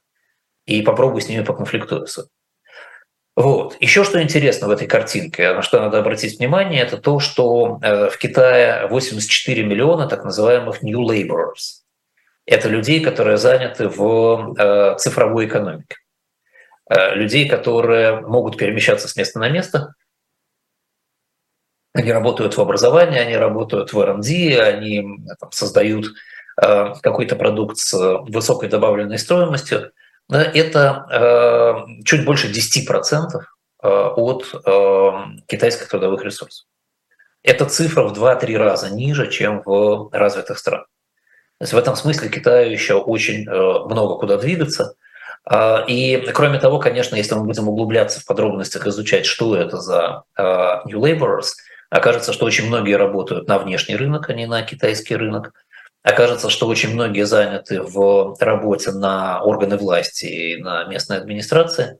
[0.66, 2.26] И попробуй с ними поконфликтуйся.
[3.34, 3.76] Вот.
[3.80, 8.10] Еще что интересно в этой картинке, на что надо обратить внимание, это то, что э,
[8.10, 11.80] в Китае 84 миллиона так называемых new laborers.
[12.44, 15.96] Это людей, которые заняты в э, цифровой экономике.
[16.90, 19.94] Э, людей, которые могут перемещаться с места на место.
[21.94, 26.06] Они работают в образовании, они работают в R&D, они там, создают
[26.54, 27.92] какой-то продукт с
[28.28, 29.92] высокой добавленной стоимостью
[30.32, 33.40] это э, чуть больше 10%
[33.82, 35.10] э, от э,
[35.46, 36.66] китайских трудовых ресурсов.
[37.42, 40.86] Эта цифра в 2-3 раза ниже, чем в развитых странах.
[41.58, 44.94] То есть в этом смысле Китаю еще очень много куда двигаться.
[45.88, 51.00] И кроме того, конечно, если мы будем углубляться в подробностях, изучать, что это за new
[51.00, 51.50] laborers,
[51.92, 55.52] окажется, что очень многие работают на внешний рынок, а не на китайский рынок.
[56.02, 61.98] Окажется, что очень многие заняты в работе на органы власти и на местной администрации.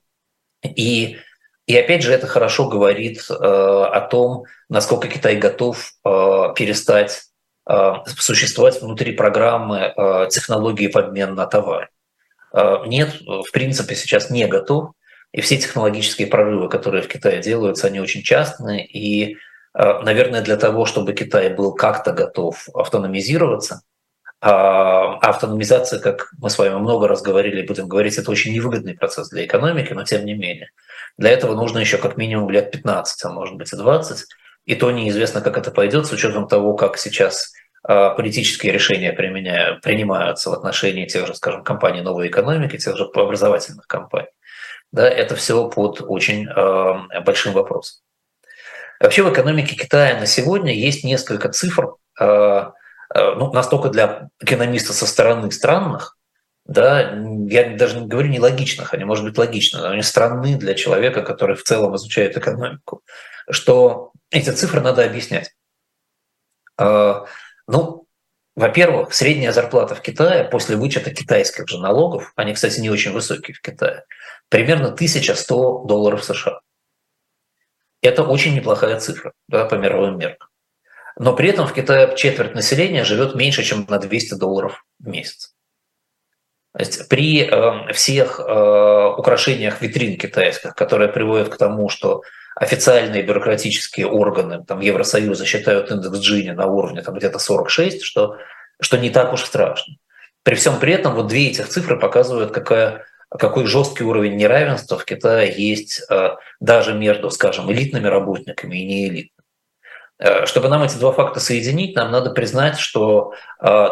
[0.65, 1.19] И,
[1.67, 6.09] и опять же, это хорошо говорит э, о том, насколько Китай готов э,
[6.57, 7.25] перестать
[7.69, 11.91] э, существовать внутри программы э, технологии в обмен на товар.
[12.55, 14.93] Э, нет, в принципе, сейчас не готов.
[15.33, 18.87] И все технологические прорывы, которые в Китае делаются, они очень частные.
[18.87, 19.37] И,
[19.75, 23.83] наверное, для того, чтобы Китай был как-то готов автономизироваться,
[24.45, 29.29] а автономизация, как мы с вами много раз говорили, будем говорить, это очень невыгодный процесс
[29.29, 30.71] для экономики, но тем не менее.
[31.17, 34.27] Для этого нужно еще как минимум лет 15, а может быть и 20.
[34.65, 37.53] И то неизвестно, как это пойдет, с учетом того, как сейчас
[37.85, 43.87] а, политические решения принимаются в отношении тех же, скажем, компаний новой экономики, тех же образовательных
[43.87, 44.29] компаний.
[44.91, 48.03] Да, это все под очень э, большим вопросом.
[49.03, 52.71] Вообще в экономике Китая на сегодня есть несколько цифр, э,
[53.15, 56.17] Э, ну, настолько для экономиста со стороны странных,
[56.65, 57.13] да,
[57.49, 61.57] я даже не говорю нелогичных, они, может быть, логичны, но они странны для человека, который
[61.57, 63.03] в целом изучает экономику,
[63.51, 65.53] что эти цифры надо объяснять.
[66.79, 67.25] Э,
[67.67, 68.07] ну,
[68.55, 73.55] во-первых, средняя зарплата в Китае после вычета китайских же налогов, они, кстати, не очень высокие
[73.55, 74.05] в Китае,
[74.49, 76.61] примерно 1100 долларов США.
[78.03, 80.49] Это очень неплохая цифра да, по мировым меркам.
[81.19, 85.55] Но при этом в Китае четверть населения живет меньше, чем на 200 долларов в месяц.
[86.73, 92.23] То есть при э, всех э, украшениях витрин китайских, которые приводят к тому, что
[92.57, 98.39] официальные бюрократические органы там, Евросоюза считают индекс Джини на уровне там, где-то 46, что,
[98.81, 99.97] что не так уж страшно.
[100.43, 103.05] При всем при этом вот две этих цифры показывают, какая,
[103.39, 109.31] какой жесткий уровень неравенства в Китае есть э, даже между, скажем, элитными работниками и неэлитными.
[110.19, 113.33] Э, чтобы нам эти два факта соединить, нам надо признать, что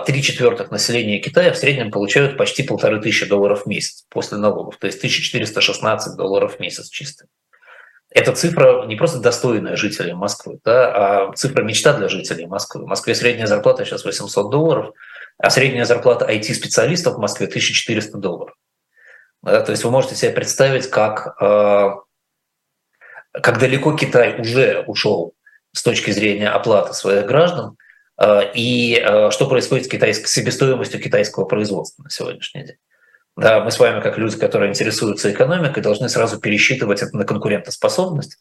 [0.07, 4.76] три четвертых населения Китая в среднем получают почти полторы тысячи долларов в месяц после налогов,
[4.79, 7.26] то есть 1416 долларов в месяц чисто.
[8.12, 12.83] Эта цифра не просто достойная жителей Москвы, да, а цифра мечта для жителей Москвы.
[12.83, 14.92] В Москве средняя зарплата сейчас 800 долларов,
[15.38, 18.55] а средняя зарплата IT-специалистов в Москве 1400 долларов.
[19.42, 21.90] Да, то есть вы можете себе представить, как, э,
[23.33, 25.35] как далеко Китай уже ушел
[25.72, 27.76] с точки зрения оплаты своих граждан
[28.20, 32.76] э, и э, что происходит с, китайской, с себестоимостью китайского производства на сегодняшний день.
[33.37, 38.38] Да, мы с вами, как люди, которые интересуются экономикой, должны сразу пересчитывать это на конкурентоспособность.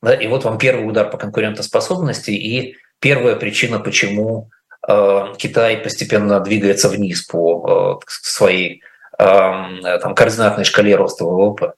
[0.00, 4.50] Да, и вот вам первый удар по конкурентоспособности и первая причина, почему
[4.88, 8.82] э, Китай постепенно двигается вниз по э, своей
[9.18, 11.72] там, координатной шкале роста ВВП.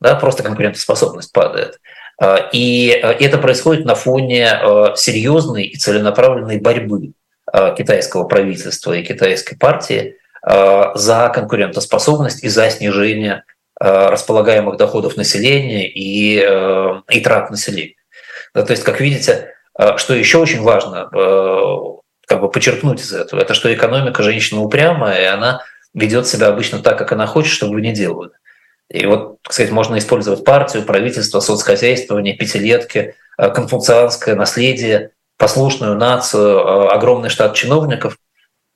[0.00, 1.78] Да, просто конкурентоспособность падает.
[2.22, 7.12] А, и э, это происходит на фоне э, серьезной и целенаправленной борьбы
[7.52, 13.44] э, китайского правительства и китайской партии за конкурентоспособность и за снижение
[13.78, 16.38] располагаемых доходов населения и,
[17.08, 17.94] и трат населения.
[18.52, 19.54] то есть, как видите,
[19.98, 21.08] что еще очень важно
[22.26, 25.62] как бы подчеркнуть из этого, это что экономика женщина упрямая, и она
[25.94, 28.32] ведет себя обычно так, как она хочет, чтобы не делали.
[28.88, 36.88] И вот, сказать, можно использовать партию, правительство, соцхозяйствование, пятилетки, э, конфуцианское наследие, послушную нацию, э,
[36.88, 38.18] огромный штат чиновников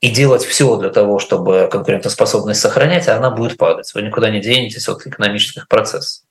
[0.00, 3.92] и делать все для того, чтобы конкурентоспособность сохранять, а она будет падать.
[3.94, 6.22] Вы никуда не денетесь от экономических процессов.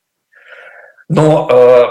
[1.07, 1.47] Но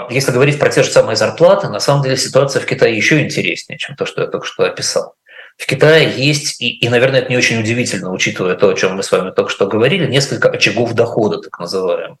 [0.09, 3.21] э, если говорить про те же самые зарплаты, на самом деле ситуация в Китае еще
[3.21, 5.15] интереснее, чем то, что я только что описал.
[5.57, 9.03] В Китае есть, и, и, наверное, это не очень удивительно, учитывая то, о чем мы
[9.03, 12.19] с вами только что говорили, несколько очагов дохода, так называемых,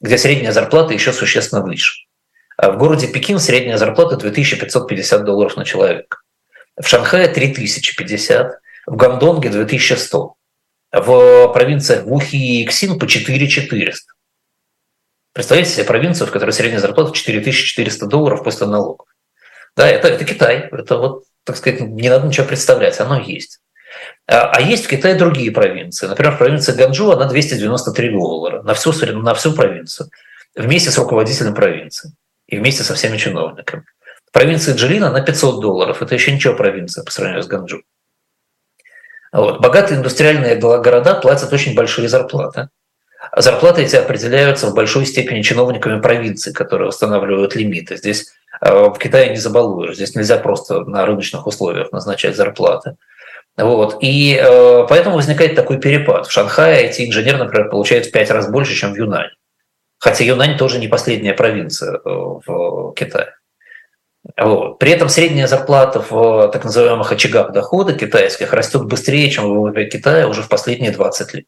[0.00, 2.06] где средняя зарплата еще существенно выше.
[2.56, 6.18] А в городе Пекин средняя зарплата 2550 долларов на человека.
[6.76, 10.34] В Шанхае 3050, в Гандонге 2100,
[10.92, 14.12] в провинциях Вухи и Ксин по 4400.
[15.32, 19.06] Представляете себе провинцию, в которой средняя зарплата 4400 долларов после налогов.
[19.76, 20.68] Да, это, это Китай.
[20.70, 23.60] Это вот, так сказать, не надо ничего представлять, оно есть.
[24.26, 26.06] А, а есть в Китае другие провинции.
[26.06, 30.08] Например, провинция Ганджу, она 293 доллара на всю, на всю провинцию,
[30.56, 32.12] вместе с руководителем провинции
[32.46, 33.84] и вместе со всеми чиновниками.
[34.26, 36.02] В провинции Джилина на 500 долларов.
[36.02, 37.82] Это еще ничего провинция по сравнению с Ганджу.
[39.32, 39.60] Вот.
[39.60, 42.68] Богатые индустриальные города платят очень большие зарплаты.
[43.36, 47.96] Зарплаты эти определяются в большой степени чиновниками провинции, которые устанавливают лимиты.
[47.96, 48.32] Здесь
[48.70, 52.96] в Китае не забалуешь, здесь нельзя просто на рыночных условиях назначать зарплаты.
[53.56, 53.98] Вот.
[54.00, 56.26] И э, поэтому возникает такой перепад.
[56.26, 59.30] В Шанхае эти инженер, например, получают в пять раз больше, чем в Юнане.
[59.98, 63.34] Хотя Юнань тоже не последняя провинция э, в Китае.
[64.36, 64.78] Вот.
[64.78, 69.84] При этом средняя зарплата в так называемых очагах дохода китайских растет быстрее, чем в ВВП
[69.84, 71.46] Китая уже в последние 20 лет.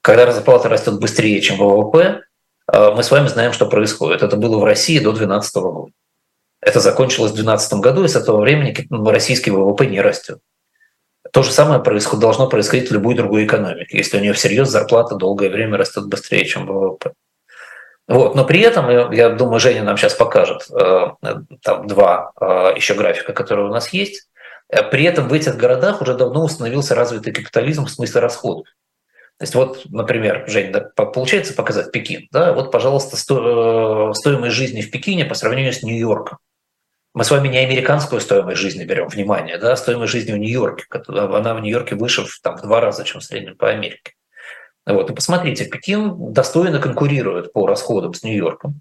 [0.00, 2.22] Когда зарплата растет быстрее, чем ВВП,
[2.72, 4.22] э, мы с вами знаем, что происходит.
[4.22, 5.92] Это было в России до 2012 года.
[6.60, 8.74] Это закончилось в 2012 году, и с этого времени
[9.08, 10.40] российский ВВП не растет.
[11.32, 15.14] То же самое происходит, должно происходить в любой другой экономике, если у нее всерьез зарплата
[15.14, 17.12] долгое время растет быстрее, чем ВВП.
[18.08, 18.34] Вот.
[18.34, 21.06] Но при этом, я думаю, Женя нам сейчас покажет э,
[21.62, 24.28] там два э, еще графика, которые у нас есть.
[24.90, 28.66] При этом в этих городах уже давно установился развитый капитализм в смысле расходов.
[29.38, 34.54] То есть вот, например, Жень, да, получается показать Пекин, да, вот, пожалуйста, сто, э, стоимость
[34.54, 36.38] жизни в Пекине по сравнению с Нью-Йорком.
[37.12, 41.54] Мы с вами не американскую стоимость жизни берем, внимание, да, стоимость жизни в Нью-Йорке, она
[41.54, 44.12] в Нью-Йорке выше в, там, в два раза, чем в среднем по Америке.
[44.86, 48.80] Вот, и посмотрите, Пекин достойно конкурирует по расходам с Нью-Йорком.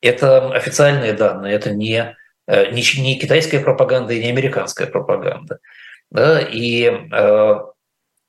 [0.00, 5.58] Это официальные данные, это не, э, не, не китайская пропаганда и не американская пропаганда.
[6.10, 7.58] Да, и э,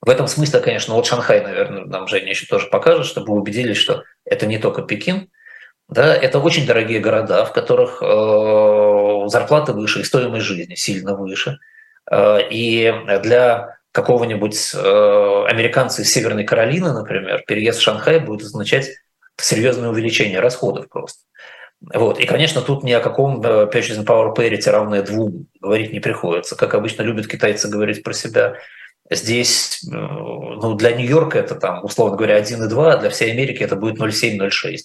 [0.01, 4.03] в этом смысле, конечно, вот Шанхай, наверное, нам Женя еще тоже покажет, чтобы убедились, что
[4.25, 5.29] это не только Пекин,
[5.89, 8.05] да, это очень дорогие города, в которых э,
[9.29, 11.59] зарплаты выше и стоимость жизни сильно выше.
[12.09, 18.89] Э, и для какого-нибудь э, американца из Северной Каролины, например, переезд в Шанхай будет означать
[19.37, 21.23] серьезное увеличение расходов просто.
[21.93, 22.19] Вот.
[22.19, 26.55] И, конечно, тут ни о каком э, Purchasing Power Parity равное двум говорить не приходится.
[26.55, 28.57] Как обычно любят китайцы говорить про себя,
[29.11, 33.75] Здесь э, ну, для Нью-Йорка это там, условно говоря, 1,2, а для всей Америки это
[33.75, 34.77] будет 0,7-0,6.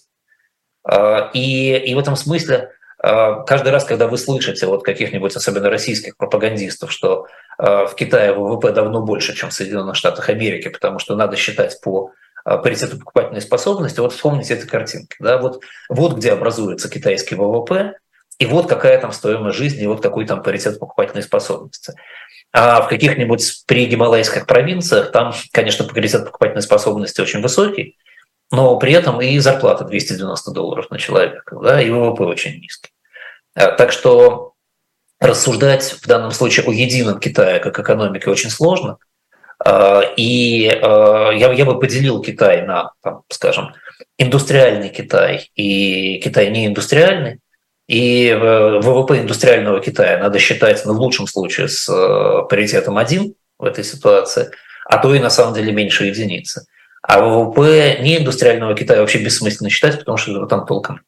[0.85, 2.70] А, и, и в этом смысле
[3.05, 7.27] каждый раз, когда вы слышите вот каких-нибудь, особенно российских пропагандистов, что
[7.59, 11.81] а, в Китае ВВП давно больше, чем в Соединенных Штатах Америки, потому что надо считать
[11.83, 12.12] по
[12.45, 15.17] паритету покупательной способности, вот вспомните эти картинки.
[15.19, 15.38] Да?
[15.38, 17.95] Вот, вот где образуется китайский ВВП,
[18.38, 21.95] и вот какая там стоимость жизни, и вот какой там паритет покупательной способности.
[22.53, 27.97] А в каких-нибудь пригималайских провинциях там, конечно, паритет покупательной способности очень высокий,
[28.51, 32.93] но при этом и зарплата 290 долларов на человека, да, и ВВП очень низкий.
[33.55, 34.53] А, так что
[35.21, 38.99] рассуждать в данном случае о едином Китае как экономике очень сложно.
[39.64, 43.75] А, и а, я, я бы поделил Китай на, там, скажем,
[44.19, 47.40] индустриальный Китай и Китай неиндустриальный.
[47.87, 53.64] И ВВП индустриального Китая надо считать, ну, в лучшем случае, с э, паритетом 1 в
[53.64, 54.51] этой ситуации,
[54.87, 56.67] а то и на самом деле меньше единицы.
[57.03, 61.03] А ВВП неиндустриального Китая вообще бессмысленно считать, потому что там толком.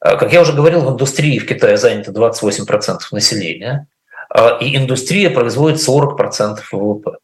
[0.00, 3.88] А, как я уже говорил, в индустрии в Китае занято 28% населения,
[4.28, 7.18] а, и индустрия производит 40% ВВП.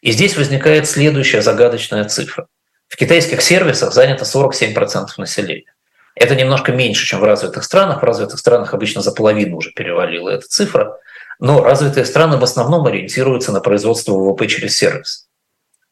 [0.00, 2.46] И здесь возникает следующая загадочная цифра.
[2.88, 5.72] В китайских сервисах занято 47% населения.
[6.14, 8.02] Это немножко меньше, чем в развитых странах.
[8.02, 10.98] В развитых странах обычно за половину уже перевалила эта цифра.
[11.38, 15.28] Но развитые страны в основном ориентируются на производство ВВП через сервис.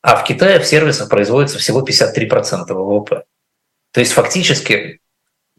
[0.02, 3.24] А в Китае в сервисах производится всего 53% ВВП.
[3.92, 5.00] То есть фактически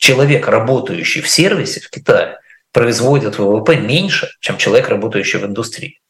[0.02, 2.40] человек, работающий в сервисе в Китае,
[2.74, 6.02] производит ВВП меньше, чем человек, работающий в индустрии.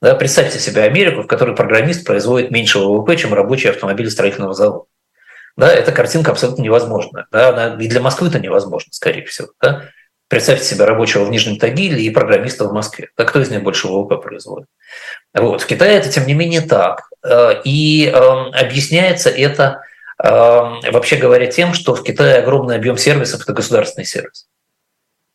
[0.00, 4.86] Да, представьте себе Америку, в которой программист производит меньше ВВП, чем рабочий автомобилестроительного завода
[5.56, 7.26] да, эта картинка абсолютно невозможна.
[7.30, 9.48] Да, она и для Москвы это невозможно, скорее всего.
[9.60, 9.84] Да.
[10.28, 13.10] Представьте себе рабочего в Нижнем Тагиле и программиста в Москве.
[13.16, 14.68] Да, кто из них больше ВВП производит?
[15.34, 15.60] Вот.
[15.60, 17.02] В Китае это, тем не менее, так.
[17.24, 19.82] Э, и э, объясняется это
[20.22, 24.48] вообще говоря тем, что в Китае огромный объем сервисов– это государственный сервис.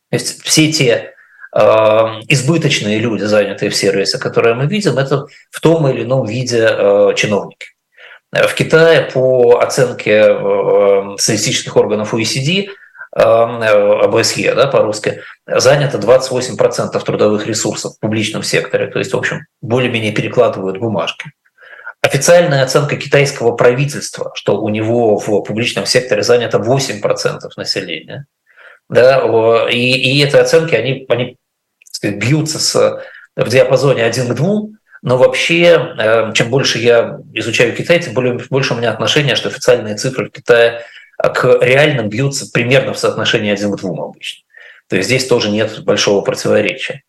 [0.10, 1.14] То есть все те
[1.54, 6.68] избыточные люди, занятые в сервисе, которые мы видим, это в том или ином виде
[7.16, 7.68] чиновники.
[8.32, 12.68] В Китае по оценке статистических органов OECD
[13.14, 20.12] ОБСЕ, да, по-русски, занято 28% трудовых ресурсов в публичном секторе, то есть, в общем, более-менее
[20.12, 21.32] перекладывают бумажки.
[22.06, 27.02] Официальная оценка китайского правительства, что у него в публичном секторе занято 8%
[27.58, 28.28] населения,
[28.88, 31.38] да, и, и эти оценки, они, они
[31.92, 33.02] сказать, бьются с,
[33.36, 34.62] в диапазоне 1 к 2,
[35.02, 39.50] но вообще, э, чем больше я изучаю Китай, тем более, больше у меня отношение, что
[39.50, 40.84] официальные цифры в Китае
[41.18, 44.44] к реальным бьются примерно в соотношении 1 к 2 обычно.
[44.90, 47.02] То есть здесь тоже нет большого противоречия.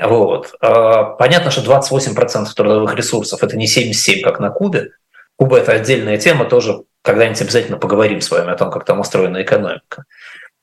[0.00, 0.54] Вот.
[0.60, 4.90] А, понятно, что 28% трудовых ресурсов– это не 77, как на Кубе.
[5.36, 9.42] Куба– это отдельная тема, тоже когда-нибудь обязательно поговорим с вами о том, как там устроена
[9.42, 10.04] экономика.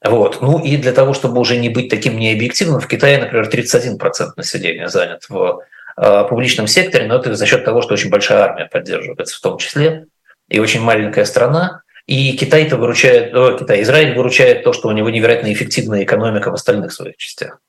[0.03, 0.41] Вот.
[0.41, 4.89] Ну и для того, чтобы уже не быть таким необъективным, в Китае, например, 31% населения
[4.89, 5.61] занят в
[5.95, 9.57] а, публичном секторе, но это за счет того, что очень большая армия поддерживается в том
[9.59, 10.07] числе,
[10.49, 11.83] и очень маленькая страна.
[12.07, 16.55] И Китай-то выручает, о, Китай, Израиль выручает то, что у него невероятно эффективная экономика в
[16.55, 17.59] остальных своих частях.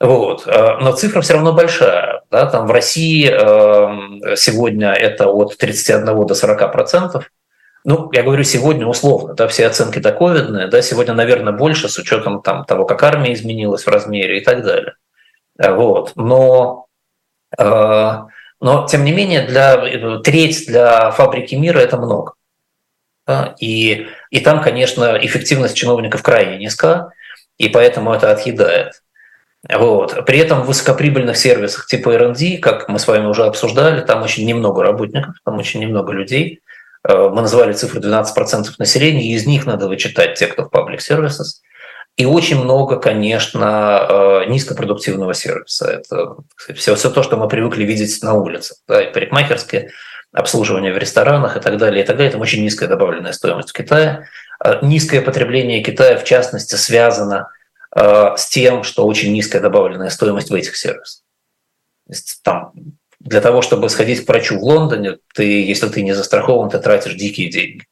[0.00, 0.46] Вот.
[0.46, 2.22] А, но цифра все равно большая.
[2.30, 2.46] Да?
[2.46, 7.30] Там в России эм, сегодня это от 31 до 40 процентов.
[7.84, 12.42] Ну, я говорю сегодня условно, да, все оценки доковидные, да, сегодня, наверное, больше с учетом
[12.42, 14.96] там, того, как армия изменилась в размере и так далее.
[15.56, 16.12] Вот.
[16.14, 16.86] Но,
[17.56, 18.18] э,
[18.60, 22.34] но тем не менее, для, э, треть для фабрики мира– это много.
[23.26, 23.54] Да?
[23.58, 27.12] И, и там, конечно, эффективность чиновников крайне низка,
[27.56, 29.02] и поэтому это отъедает.
[29.68, 30.24] Вот.
[30.24, 34.46] При этом в высокоприбыльных сервисах типа R&D, как мы с вами уже обсуждали, там очень
[34.46, 36.60] немного работников, там очень немного людей.
[37.06, 38.24] Э, мы называли цифру 12%
[38.78, 41.60] населения, и из них надо вычитать те, кто в public services.
[42.16, 45.90] И очень много, конечно, э, низкопродуктивного сервиса.
[45.90, 46.36] Это
[46.74, 48.74] все, все то, что мы привыкли видеть на улице.
[48.88, 49.90] Да, и парикмахерские,
[50.32, 52.32] обслуживание в ресторанах и так далее, и так далее.
[52.32, 54.26] Там очень низкая добавленная стоимость в Китае.
[54.64, 57.48] Э, низкое потребление Китая, в частности, связано
[57.94, 61.24] с тем, что очень низкая добавленная стоимость в этих сервисах.
[62.44, 62.72] Там,
[63.18, 67.14] для того, чтобы сходить к врачу в Лондоне, ты, если ты не застрахован, ты тратишь
[67.14, 67.86] дикие деньги.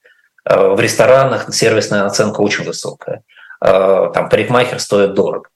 [0.44, 3.22] Э, в ресторанах сервисная оценка очень высокая.
[3.60, 5.48] Там парикмахер стоит дорого.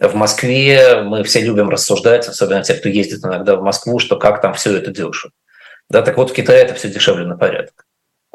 [0.00, 4.40] В Москве мы все любим рассуждать, особенно те, кто ездит иногда в Москву, что как
[4.40, 5.32] там все это дешево.
[5.90, 7.84] Да, так вот в Китае это все дешевле на порядок.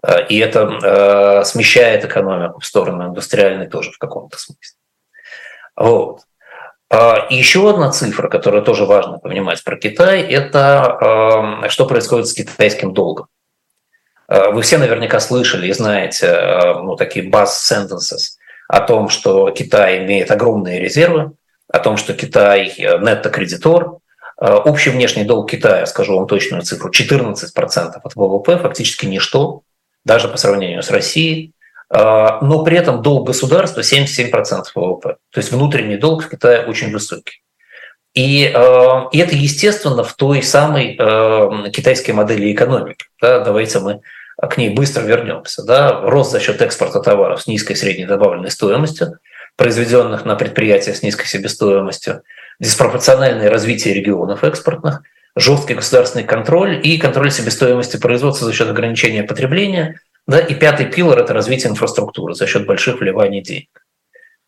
[0.03, 4.77] Э, и это э, смещает экономику в сторону индустриальной тоже в каком-то смысле.
[5.75, 6.21] Вот.
[6.89, 12.33] А, еще одна цифра, которую тоже важно понимать про Китай, это э, что происходит с
[12.33, 13.27] китайским долгом.
[14.27, 19.51] Э, вы все наверняка слышали и знаете э, ну, такие buzz sentences о том, что
[19.51, 21.33] Китай имеет огромные резервы,
[21.71, 23.99] о том, что Китай э, нетто-кредитор,
[24.37, 29.61] общий внешний долг Китая, скажу вам точную цифру, 14% от ВВП, фактически ничто,
[30.03, 31.53] даже по сравнению с Россией.
[31.93, 35.17] Э, но при этом долг государства 77% ВВП.
[35.31, 37.41] То есть внутренний долг в Китае очень высокий.
[38.13, 40.95] И, э, и это, естественно, в той самой
[41.71, 43.05] китайской модели экономики.
[43.21, 44.01] Да, давайте мы
[44.37, 45.63] к ней быстро вернемся.
[45.63, 46.01] Да.
[46.01, 49.19] Рост за счет экспорта товаров с низкой средней добавленной стоимостью,
[49.55, 52.21] произведенных на предприятиях с низкой себестоимостью–
[52.59, 55.03] диспропорциональное развитие регионов экспортных,
[55.35, 59.99] жесткий государственный контроль и контроль себестоимости производства за счет ограничения потребления.
[60.27, 63.85] Да, и пятый пилор– это развитие инфраструктуры за счет больших вливаний денег.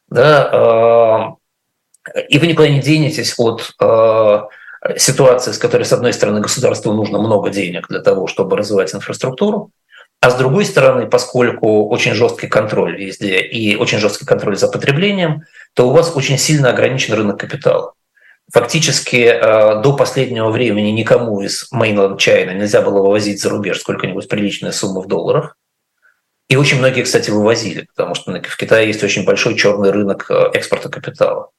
[0.09, 1.37] Да,
[2.15, 4.39] э, и вы никуда не денетесь от э,
[4.97, 9.71] ситуации, с которой, с одной стороны, государству нужно много денег для того, чтобы развивать инфраструктуру,
[10.19, 15.43] а с другой стороны, поскольку очень жесткий контроль везде и очень жесткий контроль за потреблением,
[15.73, 17.93] то у вас очень сильно ограничен рынок капитала.
[18.51, 24.27] Фактически э, до последнего времени никому из Mainland China нельзя было вывозить за рубеж сколько-нибудь
[24.27, 25.57] приличная сумма в долларах.
[26.49, 30.51] И очень многие, кстати, вывозили, потому что в Китае есть очень большой черный рынок э,
[30.53, 31.49] экспорта капитала.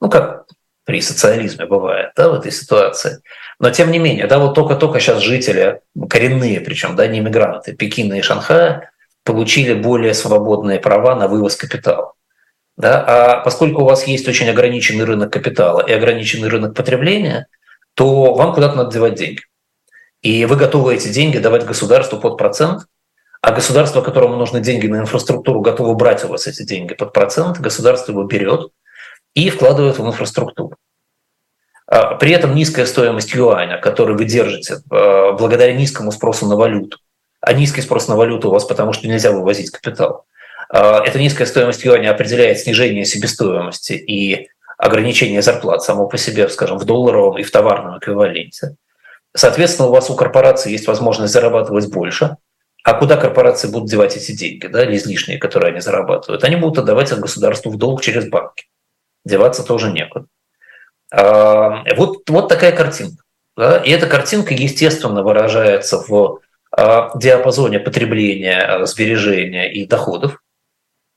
[0.00, 0.46] Ну, как
[0.84, 3.20] при социализме бывает, да, в этой ситуации.
[3.58, 8.14] Но тем не менее, да, вот только-только сейчас жители, коренные причем, да, не иммигранты Пекина
[8.14, 8.90] и Шанхая,
[9.24, 12.14] получили более свободные права на вывоз капитала.
[12.76, 13.04] Да?
[13.06, 17.46] А поскольку у вас есть очень ограниченный рынок капитала и ограниченный рынок потребления,
[17.94, 19.42] то вам куда-то надо девать деньги.
[20.22, 22.84] И вы готовы эти деньги давать государству под процент,
[23.42, 27.58] а государство, которому нужны деньги на инфраструктуру, готово брать у вас эти деньги под процент,
[27.58, 28.70] государство его берет
[29.34, 30.76] и вкладывает в инфраструктуру.
[31.86, 36.98] А при этом низкая стоимость юаня, который вы держите а, благодаря низкому спросу на валюту,
[37.40, 40.26] а низкий спрос на валюту у вас потому, что нельзя вывозить капитал.
[40.68, 46.78] А, эта низкая стоимость юаня определяет снижение себестоимости и ограничение зарплат само по себе, скажем,
[46.78, 48.76] в долларовом и в товарном эквиваленте.
[49.34, 52.36] Соответственно, у вас у корпорации есть возможность зарабатывать больше.
[52.82, 56.44] А куда корпорации будут девать эти деньги, да, излишние, которые они зарабатывают?
[56.44, 58.68] Они будут отдавать их государству в долг через банки.
[59.24, 60.26] Деваться тоже некуда.
[61.12, 63.22] А, вот, вот такая картинка.
[63.56, 63.78] Да?
[63.78, 70.42] И эта картинка, естественно, выражается в а, диапазоне потребления, а, сбережения и доходов.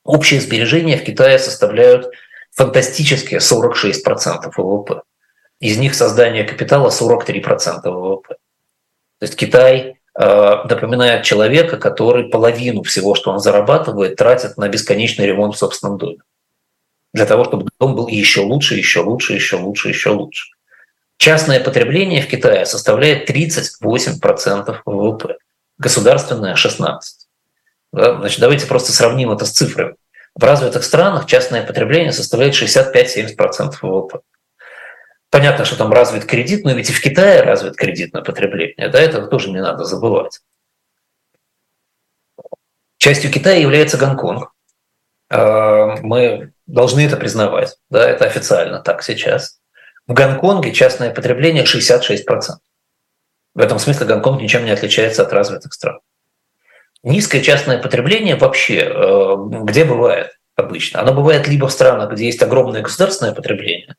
[0.04, 2.12] Общие сбережения в Китае составляют
[2.52, 5.04] фантастические 46% ВВП.
[5.60, 8.36] Из них создание капитала 43% ВВП.
[9.20, 15.56] То есть Китай напоминает человека, который половину всего, что он зарабатывает, тратит на бесконечный ремонт
[15.56, 16.20] в собственном доме
[17.14, 20.48] для того, чтобы дом был еще лучше, еще лучше, еще лучше, еще лучше.
[21.18, 25.38] Частное потребление в Китае составляет 38% ВВП,
[25.78, 27.00] государственное– 16%.
[27.94, 28.18] Да?
[28.18, 29.96] Значит, давайте просто сравним это с цифрами.
[30.36, 34.20] В развитых странах частное потребление составляет 65-70% ВВП.
[35.34, 38.88] Понятно, что там развит кредит, но ведь и в Китае развит кредитное потребление.
[38.90, 40.42] Да, это тоже не надо забывать.
[43.00, 44.52] Частью Китая является Гонконг.
[45.32, 47.78] А, мы должны это признавать.
[47.90, 49.60] Да, это официально так сейчас.
[50.06, 52.58] В Гонконге частное потребление 66%.
[53.56, 56.00] В этом смысле Гонконг ничем не отличается от развитых стран.
[57.02, 61.00] Низкое частное потребление вообще э, где бывает обычно?
[61.02, 63.96] Оно бывает либо в странах, где есть огромное государственное потребление,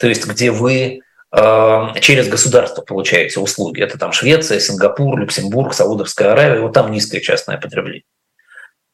[0.00, 3.82] то есть где вы э, через государство получаете услуги.
[3.82, 6.60] Это там Швеция, Сингапур, Люксембург, Саудовская Аравия.
[6.60, 8.02] Вот там низкое частное потребление.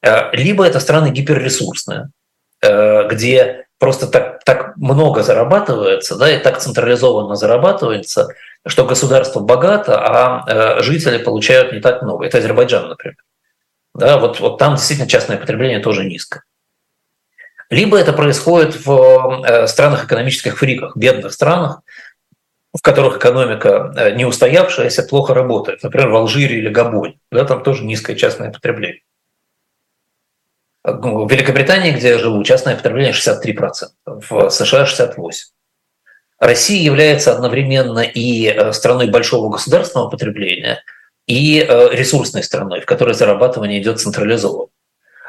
[0.03, 2.11] Э, либо это страны гиперресурсные,
[2.63, 8.29] Э, где просто так, так много зарабатывается, да, и так централизованно зарабатывается,
[8.67, 10.45] что государство богато, а
[10.79, 12.25] э, жители получают не так много.
[12.25, 13.17] Это Азербайджан, например.
[13.95, 16.43] Да, вот, вот там действительно частное потребление тоже низко.
[17.71, 21.81] Либо это происходит в э, странах экономических фриках, бедных странах,
[22.73, 25.83] в которых экономика не устоявшаяся, плохо работает.
[25.83, 27.19] Например, в Алжире или Габоне.
[27.33, 29.01] Да, там тоже низкое частное потребление.
[30.85, 35.33] В Великобритании, где я живу, частное потребление 63%, в США 68%.
[36.39, 40.83] Россия является одновременно и э, страной большого государственного потребления,
[41.27, 44.69] и э, ресурсной страной, в которой зарабатывание идет централизованно.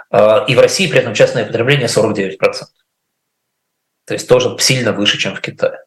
[0.09, 2.37] А, и в России при этом частное потребление 49%.
[4.05, 5.79] То есть тоже сильно выше, чем в Китае.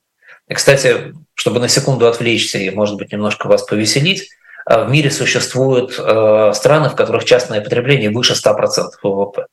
[0.48, 4.30] И, кстати, чтобы на секунду отвлечься и, может быть, немножко вас повеселить,
[4.68, 9.46] э, в мире существуют страны, в которых частное потребление выше 100% ВВП.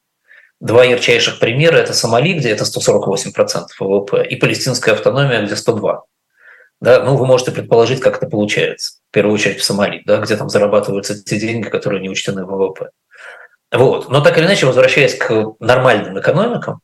[0.60, 6.02] Два ярчайших примера– это Сомали, где это 148% ВВП, и палестинская автономия, где 102%.
[6.80, 9.00] Да, ну, вы можете предположить, как это получается.
[9.10, 12.50] В первую очередь в Сомали, да, где там зарабатываются те деньги, которые не учтены в
[12.50, 12.90] ВВП.
[13.72, 14.10] Вот.
[14.10, 16.82] Но так или иначе, возвращаясь к нормальным экономикам,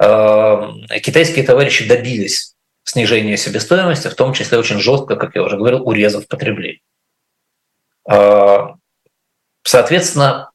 [0.00, 2.54] э, китайские товарищи добились
[2.84, 6.80] снижения себестоимости, в том числе очень жестко, как я уже говорил, урезав потребление.
[8.10, 8.68] Э,
[9.62, 10.50] соответственно,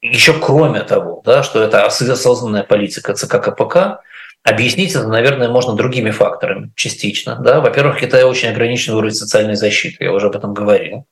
[0.00, 4.00] еще кроме того, да, что это осознанная политика ЦК КПК,
[4.42, 7.36] объяснить это, наверное, можно другими факторами частично.
[7.36, 7.60] Да.
[7.60, 11.06] Во-первых, Китай очень ограничен уровень социальной защиты, я уже об этом говорил.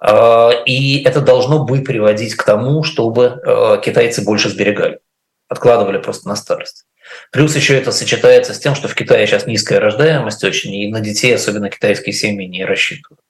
[0.00, 5.00] А, и это должно бы приводить к тому, чтобы а, китайцы больше сберегали,
[5.48, 6.84] откладывали просто на старость.
[7.30, 11.00] Плюс еще это сочетается с тем, что в Китае сейчас низкая рождаемость очень, и на
[11.00, 13.20] детей, особенно китайские семьи, не рассчитывают.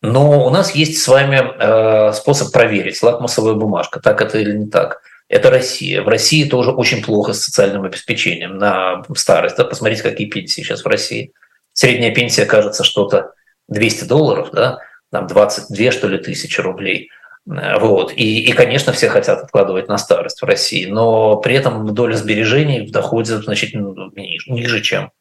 [0.00, 4.68] Но у нас есть с вами э, способ проверить, лакмусовая бумажка, так это или не
[4.68, 5.00] так.
[5.28, 6.02] Это Россия.
[6.02, 9.56] В России тоже очень плохо с социальным обеспечением на старость.
[9.56, 9.64] Да?
[9.64, 11.32] Посмотрите, какие пенсии сейчас в России.
[11.74, 13.32] Средняя пенсия, кажется, что-то
[13.68, 14.78] 200 долларов, да?
[15.10, 17.10] Там 22, что ли, тысячи рублей.
[17.46, 18.12] Вот.
[18.14, 22.86] И, и, конечно, все хотят откладывать на старость в России, но при этом доля сбережений
[22.86, 25.12] в доходе значительно ниже, ниже чем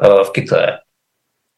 [0.00, 0.82] э, в Китае.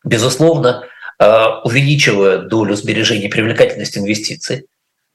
[0.03, 4.67] Безусловно, Э, увеличивая долю сбережений, привлекательность инвестиций.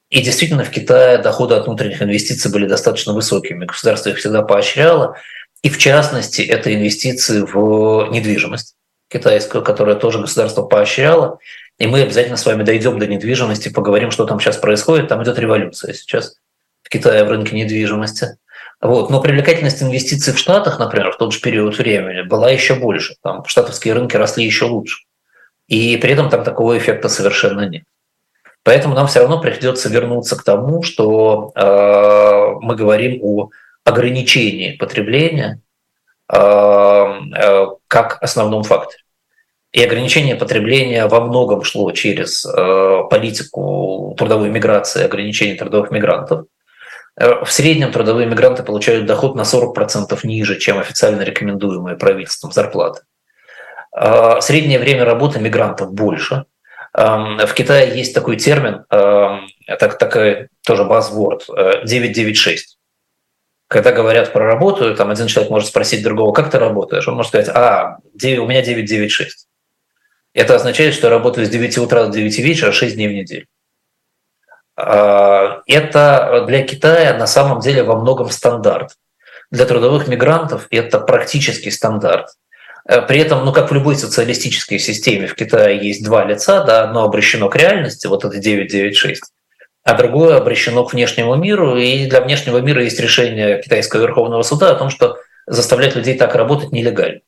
[0.09, 3.65] И действительно, в Китае доходы от внутренних инвестиций были достаточно высокими.
[3.65, 5.15] Государство их всегда поощряло.
[5.61, 8.75] И в частности, это инвестиции в недвижимость
[9.09, 11.39] китайскую, которая тоже государство поощряло.
[11.79, 15.07] И мы обязательно с вами дойдем до недвижимости, поговорим, что там сейчас происходит.
[15.07, 16.35] Там идет революция сейчас
[16.83, 18.37] в Китае в рынке недвижимости.
[18.81, 19.09] Вот.
[19.09, 23.15] Но привлекательность инвестиций в Штатах, например, в тот же период времени была еще больше.
[23.23, 25.05] Там штатовские рынки росли еще лучше.
[25.67, 27.83] И при этом там такого эффекта совершенно нет.
[28.63, 33.49] Поэтому нам все равно придется вернуться к тому, что э, мы говорим о
[33.85, 35.61] ограничении потребления
[36.31, 39.01] э, э, как основном факторе.
[39.71, 46.45] И ограничение потребления во многом шло через э, политику трудовой миграции, ограничение трудовых мигрантов.
[47.15, 53.01] Э, в среднем трудовые мигранты получают доход на 40% ниже, чем официально рекомендуемые правительством зарплаты.
[53.95, 56.45] Э, среднее время работы мигрантов больше.
[56.97, 59.47] Эм, в Китае есть такой термин, эм,
[59.77, 62.79] так, такой тоже buzzword, 996
[63.69, 67.07] когда говорят про работу, там один человек может спросить другого, как ты работаешь?
[67.07, 69.47] Он может сказать, а, у меня 996.
[70.33, 73.47] Это означает, что я работаю с 9 утра до 9 вечера 6 дней в неделю.
[74.75, 78.95] А, это для Китая на самом деле во многом стандарт.
[79.51, 82.29] Для трудовых мигрантов это практически стандарт.
[82.87, 86.83] Э, при этом, ну как в любой социалистической системе, в Китае есть два лица, да,
[86.83, 89.23] одно обращено к реальности, вот это 996,
[89.83, 91.77] а другое обращено к внешнему миру.
[91.77, 96.35] И для внешнего мира есть решение китайского Верховного суда о том, что заставлять людей так
[96.35, 97.21] работать нелегально.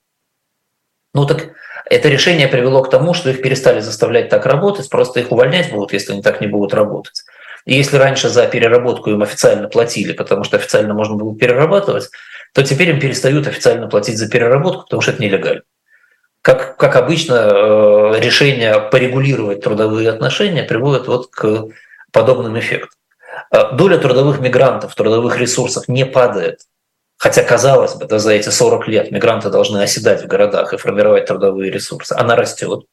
[1.13, 1.49] Ну так
[1.91, 5.91] это решение привело к тому, что их перестали заставлять так работать, просто их увольнять будут,
[5.91, 7.23] если они так не будут работать.
[7.65, 12.09] И если раньше за переработку им официально платили, потому что официально можно было перерабатывать,
[12.53, 15.63] то теперь им перестают официально платить за переработку, потому что это нелегально.
[16.41, 21.67] Как, как обычно, э, решение порегулировать трудовые отношения приводит вот к
[22.11, 22.97] подобным эффектам.
[23.51, 26.61] Э, доля трудовых мигрантов в трудовых ресурсах не падает.
[27.21, 31.27] Хотя, казалось бы, да, за эти 40 лет мигранты должны оседать в городах и формировать
[31.27, 32.13] трудовые ресурсы.
[32.13, 32.85] Она растет.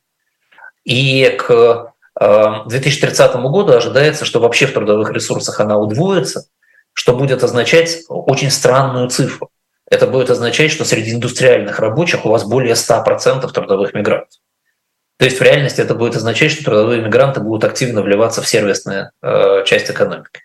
[0.85, 6.45] И к 2030 э, году ожидается, что вообще в трудовых ресурсах она удвоится,
[6.93, 9.49] что будет означать очень странную цифру.
[9.91, 14.41] Это будет означать, что среди индустриальных рабочих у вас более 100% трудовых мигрантов.
[15.17, 19.11] То есть в реальности это будет означать, что трудовые мигранты будут активно вливаться в сервисную
[19.23, 20.43] э, часть экономики.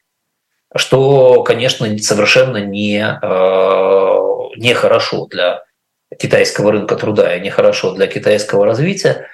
[0.76, 5.64] Что, конечно, совершенно не, э, не хорошо для
[6.18, 9.28] китайского рынка труда и нехорошо для китайского развития.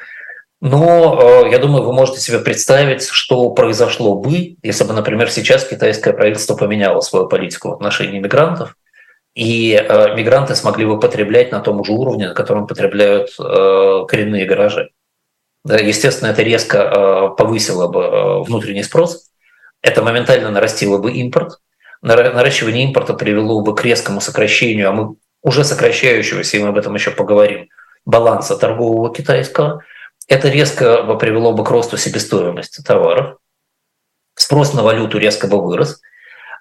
[0.60, 5.64] Но э, я думаю, вы можете себе представить, что произошло бы, если бы, например, сейчас
[5.64, 8.76] китайское правительство поменяло свою политику в отношении мигрантов,
[9.34, 14.90] и э, мигранты смогли бы потреблять на том же уровне, на котором потребляют коренные гаражи.
[15.66, 19.30] Естественно, это резко повысило бы внутренний спрос,
[19.82, 21.60] это моментально нарастило бы импорт,
[22.02, 26.96] наращивание импорта привело бы к резкому сокращению, а мы уже сокращающегося, и мы об этом
[26.96, 27.70] еще поговорим,
[28.06, 29.84] баланса торгового китайского.
[30.28, 33.38] Это резко привело бы к росту себестоимости товаров.
[34.36, 36.02] Спрос на валюту резко бы вырос.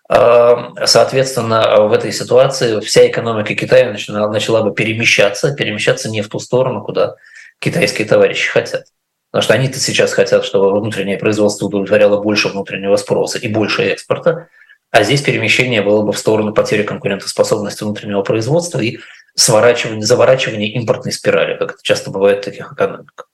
[0.08, 0.56] Э,
[0.86, 6.38] соответственно, в этой ситуации вся экономика Китая начала, начала бы перемещаться, перемещаться не в ту
[6.38, 7.16] сторону, куда
[7.58, 8.84] китайские товарищи хотят.
[9.30, 14.48] Потому что они-то сейчас хотят, чтобы внутреннее производство удовлетворяло больше внутреннего спроса и больше экспорта,
[14.90, 18.98] а здесь перемещение было бы в сторону потери конкурентоспособности внутреннего производства и
[19.34, 23.28] сворачивания, заворачивания импортной спирали, как это часто бывает в таких экономиках.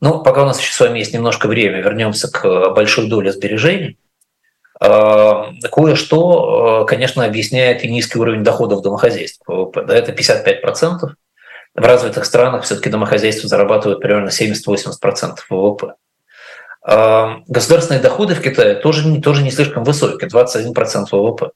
[0.00, 3.98] Ну, пока у нас еще с вами есть немножко времени, вернемся к большой доле сбережений.
[4.80, 9.84] А, кое-что, конечно, объясняет и низкий уровень доходов домохозяйств ВВП.
[9.84, 11.14] Да, это 55%.
[11.74, 15.94] В развитых странах все-таки домохозяйства зарабатывают примерно 70-80% ВВП.
[16.84, 21.50] А, государственные доходы в Китае тоже, тоже не слишком высокие, 21% ВВП.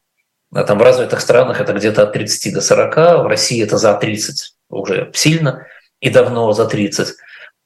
[0.55, 3.93] А там в развитых странах это где-то от 30 до 40, в России это за
[3.95, 5.67] 30 уже сильно
[6.01, 7.15] и давно за 30.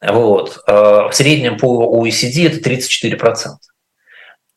[0.08, 0.62] Вот.
[0.66, 3.56] А в среднем по OECD это 34%.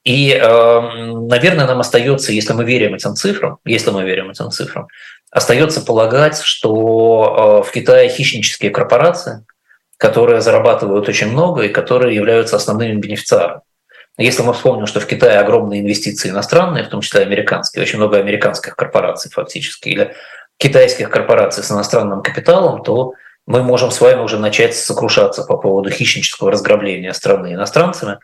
[0.05, 4.87] И, наверное, нам остается, если мы верим этим цифрам, если мы верим этим цифрам,
[5.33, 9.43] Остается полагать, что э, в Китае хищнические корпорации,
[9.97, 13.61] которые зарабатывают очень много и которые являются основными бенефициарами.
[14.19, 18.17] Если мы вспомним, что в Китае огромные инвестиции иностранные, в том числе американские, очень много
[18.17, 20.13] американских корпораций фактически, или
[20.57, 23.13] китайских корпораций с иностранным капиталом, то
[23.47, 28.19] мы можем с вами уже начать сокрушаться по поводу хищнического разграбления страны иностранцами.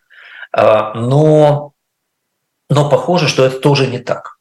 [0.52, 1.74] А, но,
[2.70, 4.39] но похоже, что это тоже не так.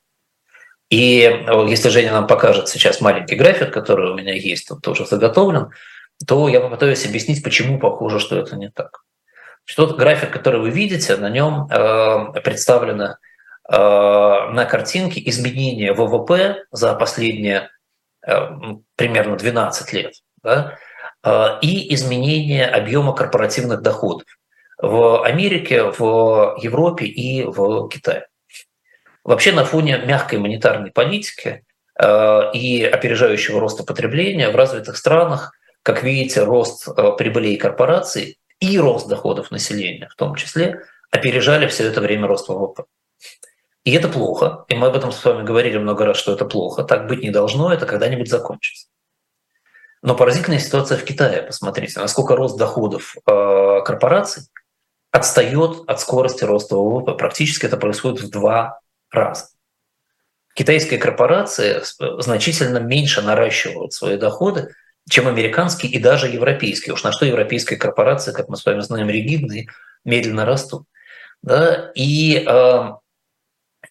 [0.91, 5.05] И э, если Женя нам покажет сейчас маленький график, который у меня есть, он тоже
[5.07, 5.70] заготовлен,
[6.26, 9.03] то я попытаюсь объяснить, почему похоже, что это не так.
[9.64, 13.16] Что график, который вы видите, на нем э, представлено
[13.70, 17.68] э, на картинке изменение ВВП за последние
[18.26, 18.34] э,
[18.97, 20.78] примерно 12 лет да,
[21.61, 24.26] и изменение объема корпоративных доходов
[24.80, 28.28] в Америке, в Европе и в Китае.
[29.29, 31.62] Вообще на фоне мягкой монетарной политики
[32.01, 35.53] э, и опережающего роста потребления в развитых странах,
[35.83, 41.85] как видите, рост э, прибылей корпораций и рост доходов населения в том числе опережали все
[41.85, 42.85] это время рост ВВП.
[43.85, 44.64] И это плохо.
[44.68, 46.83] И мы об этом с вами говорили много раз, что это плохо.
[46.83, 48.87] Так быть не должно, это когда-нибудь закончится.
[50.01, 51.43] Но поразительная ситуация в Китае.
[51.43, 54.45] Посмотрите, насколько рост доходов э, корпораций
[55.11, 57.12] отстает от скорости роста ВВП.
[57.12, 59.46] Практически это происходит в два раза.
[60.54, 61.82] Китайские корпорации
[62.20, 64.74] значительно меньше наращивают свои доходы,
[65.09, 66.94] чем американские и даже европейские.
[66.94, 69.68] Уж на что европейские корпорации, как мы с вами знаем, ригидные,
[70.04, 70.84] медленно растут.
[71.42, 71.92] Да?
[71.94, 72.90] И, э,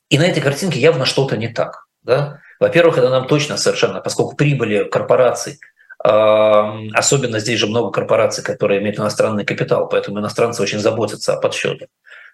[0.09, 1.85] и на этой картинке явно что-то не так.
[2.03, 2.41] Да?
[2.59, 5.59] Во-первых, это нам точно совершенно, поскольку прибыли корпораций,
[5.99, 11.89] особенно здесь же много корпораций, которые имеют иностранный капитал, поэтому иностранцы очень заботятся о подсчетах.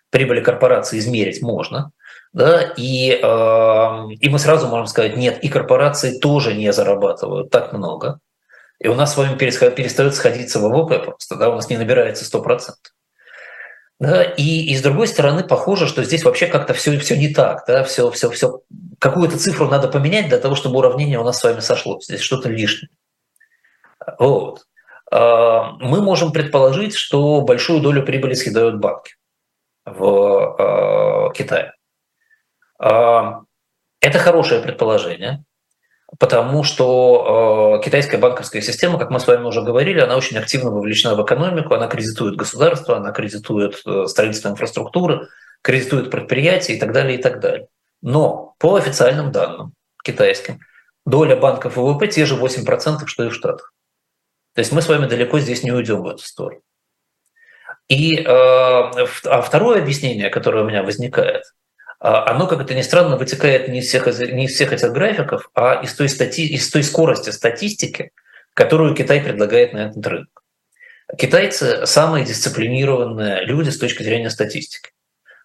[0.10, 1.92] Прибыли корпорации измерить можно,
[2.34, 8.20] да, и, и мы сразу можем сказать, нет, и корпорации тоже не зарабатывают так много,
[8.80, 12.72] и у нас с вами перестает сходиться ВВП просто, да, у нас не набирается 100%.
[14.00, 17.64] Да, и, и с другой стороны, похоже, что здесь вообще как-то все, все не так,
[17.68, 18.60] да, все, все, все,
[19.00, 22.06] какую-то цифру надо поменять для того, чтобы уравнение у нас с вами сошлось.
[22.06, 22.90] Здесь что-то лишнее.
[24.20, 24.66] Вот.
[25.12, 29.16] А, мы можем предположить, что большую долю прибыли съедают банки
[29.86, 30.06] в
[30.58, 31.74] а, Китае.
[32.84, 33.44] А,
[34.02, 35.46] это хорошее предположение,
[36.20, 41.16] потому что китайская банковская система, как мы с вами уже говорили, она очень активно вовлечена
[41.16, 45.30] в экономику, она кредитует государство, она кредитует э, строительство инфраструктуры,
[45.62, 47.68] кредитует предприятия и так далее, и так далее.
[48.02, 49.74] Но по официальным данным
[50.04, 50.60] китайским,
[51.06, 53.74] доля банков ВВП те же 8%, что и в Штатах.
[54.56, 56.62] То есть мы с вами далеко здесь не уйдем в эту сторону.
[57.88, 61.44] И э, а второе объяснение, которое у меня возникает,
[62.04, 65.82] оно, как это ни странно, вытекает не из всех, не из всех этих графиков, а
[65.82, 68.12] из той, стати, из той скорости статистики,
[68.54, 70.44] которую Китай предлагает на этот рынок.
[71.18, 74.92] Китайцы самые дисциплинированные люди с точки зрения статистики.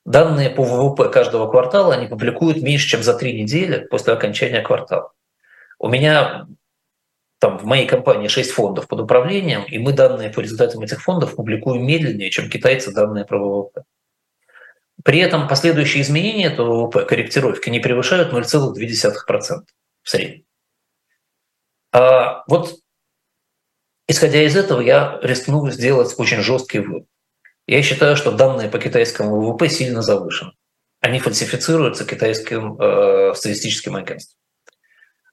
[0.04, 5.12] Данные по ВВП каждого квартала они публикуют меньше, чем за три недели после окончания квартала.
[5.78, 6.48] У меня
[7.38, 11.36] там в моей компании 6 фондов под управлением, и мы данные по результатам этих фондов
[11.36, 13.84] публикуем медленнее, чем китайцы данные про ВВП.
[15.04, 19.64] При этом последующие изменения этого ВВП, корректировки, не превышают 0,2%
[20.02, 20.44] в среднем.
[21.92, 22.74] А вот
[24.08, 27.06] исходя из этого, я рискну сделать очень жесткий вывод.
[27.66, 30.52] Я считаю, что данные по китайскому ВВП сильно завышены.
[31.00, 34.38] Они фальсифицируются китайским э, статистическим агентством.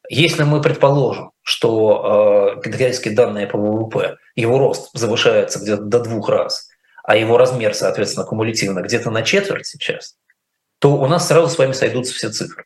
[0.10, 6.30] Если мы предположим, что э, китайские данные по ВВП, его рост завышается где-то до двух
[6.30, 6.70] раз,
[7.06, 10.16] а его размер, соответственно, кумулятивно где-то на четверть сейчас,
[10.80, 12.66] то у нас сразу с вами сойдутся все цифры.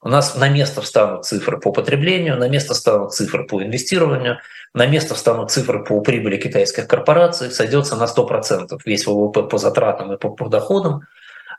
[0.00, 4.38] У нас на место встанут цифры по потреблению, на место встанут цифры по инвестированию,
[4.74, 10.12] на место встанут цифры по прибыли китайских корпораций, сойдется на 100% весь ВВП по затратам
[10.12, 11.02] и по, по доходам,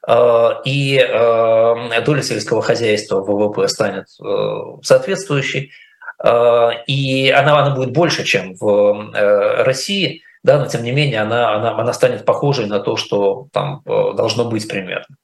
[0.07, 5.71] а, и а, доля сельского хозяйства ВВП станет э, соответствующей,
[6.87, 11.55] и она, она будет больше, чем в э, России, да, но тем не менее она,
[11.55, 15.17] она, она станет похожей на то, что там э, должно быть примерно.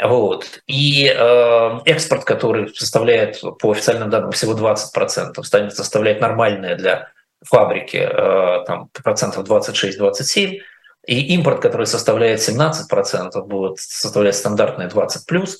[0.00, 0.62] Вот.
[0.68, 7.08] И э, экспорт, который составляет по официальным данным всего 20%, станет составлять нормальное для
[7.44, 10.60] фабрики э, там, процентов 26-27%,
[11.08, 15.08] и импорт, который составляет 17%, будет составлять стандартные 20+.
[15.26, 15.58] плюс.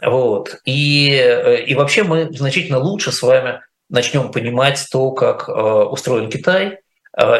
[0.00, 0.60] Вот.
[0.64, 6.30] И, э, и вообще мы значительно лучше с вами начнем понимать то, как э, устроен
[6.30, 6.78] Китай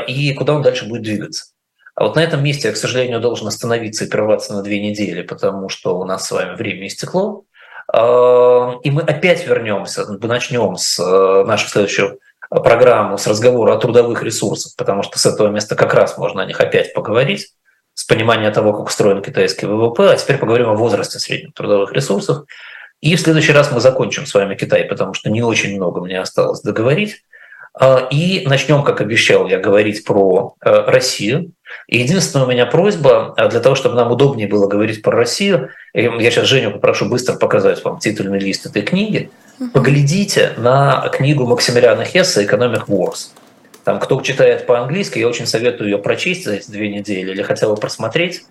[0.07, 1.47] и куда он дальше будет двигаться.
[1.95, 5.23] А вот на этом месте я, к сожалению, должен остановиться и прерваться на две недели,
[5.23, 7.45] потому что у нас с вами время истекло.
[7.93, 10.99] И мы опять вернемся, начнем с
[11.45, 12.17] нашего следующего
[12.51, 16.47] программу с разговора о трудовых ресурсах, потому что с этого места как раз можно о
[16.47, 17.49] них опять поговорить,
[17.95, 20.13] с понимания того, как устроен китайский ВВП.
[20.13, 22.45] А теперь поговорим о возрасте средних трудовых ресурсов.
[23.01, 26.21] И в следующий раз мы закончим с вами Китай, потому что не очень много мне
[26.21, 27.25] осталось договорить.
[27.81, 31.53] А, и начнем, как обещал я, говорить про э, Россию.
[31.87, 35.71] И единственная у меня просьба, а, для того, чтобы нам удобнее было говорить про Россию,
[35.95, 39.31] я сейчас Женю попрошу быстро показать вам титульный лист этой книги–
[39.73, 43.31] Поглядите на книгу Максимилиана Хесса «Economic Wars».
[43.83, 47.69] Там, кто читает по-английски, я очень советую ее прочесть за эти две недели или хотя
[47.69, 48.45] бы просмотреть,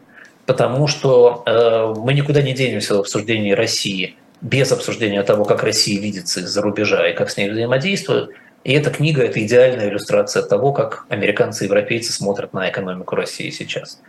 [0.46, 6.02] потому что э, мы никуда не денемся в обсуждении России без обсуждения того, как Россия
[6.02, 8.32] видится из-за рубежа и как с ней взаимодействует.
[8.64, 13.50] И эта книга– это идеальная иллюстрация того, как американцы и европейцы смотрят на экономику России
[13.50, 14.02] сейчас.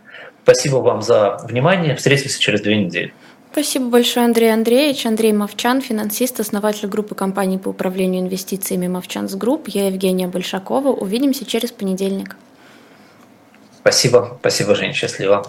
[0.43, 1.95] Спасибо вам за внимание.
[1.95, 3.13] Встретимся через две недели.
[3.51, 5.05] Спасибо большое, Андрей Андреевич.
[5.05, 9.67] Андрей Мовчан, финансист, основатель группы компаний по управлению инвестициями Movchan's Group.
[9.69, 10.89] Я Евгения Большакова.
[10.89, 12.35] Увидимся через понедельник.
[13.81, 14.37] Спасибо.
[14.39, 14.93] Спасибо, Жень.
[14.93, 15.45] Счастливо.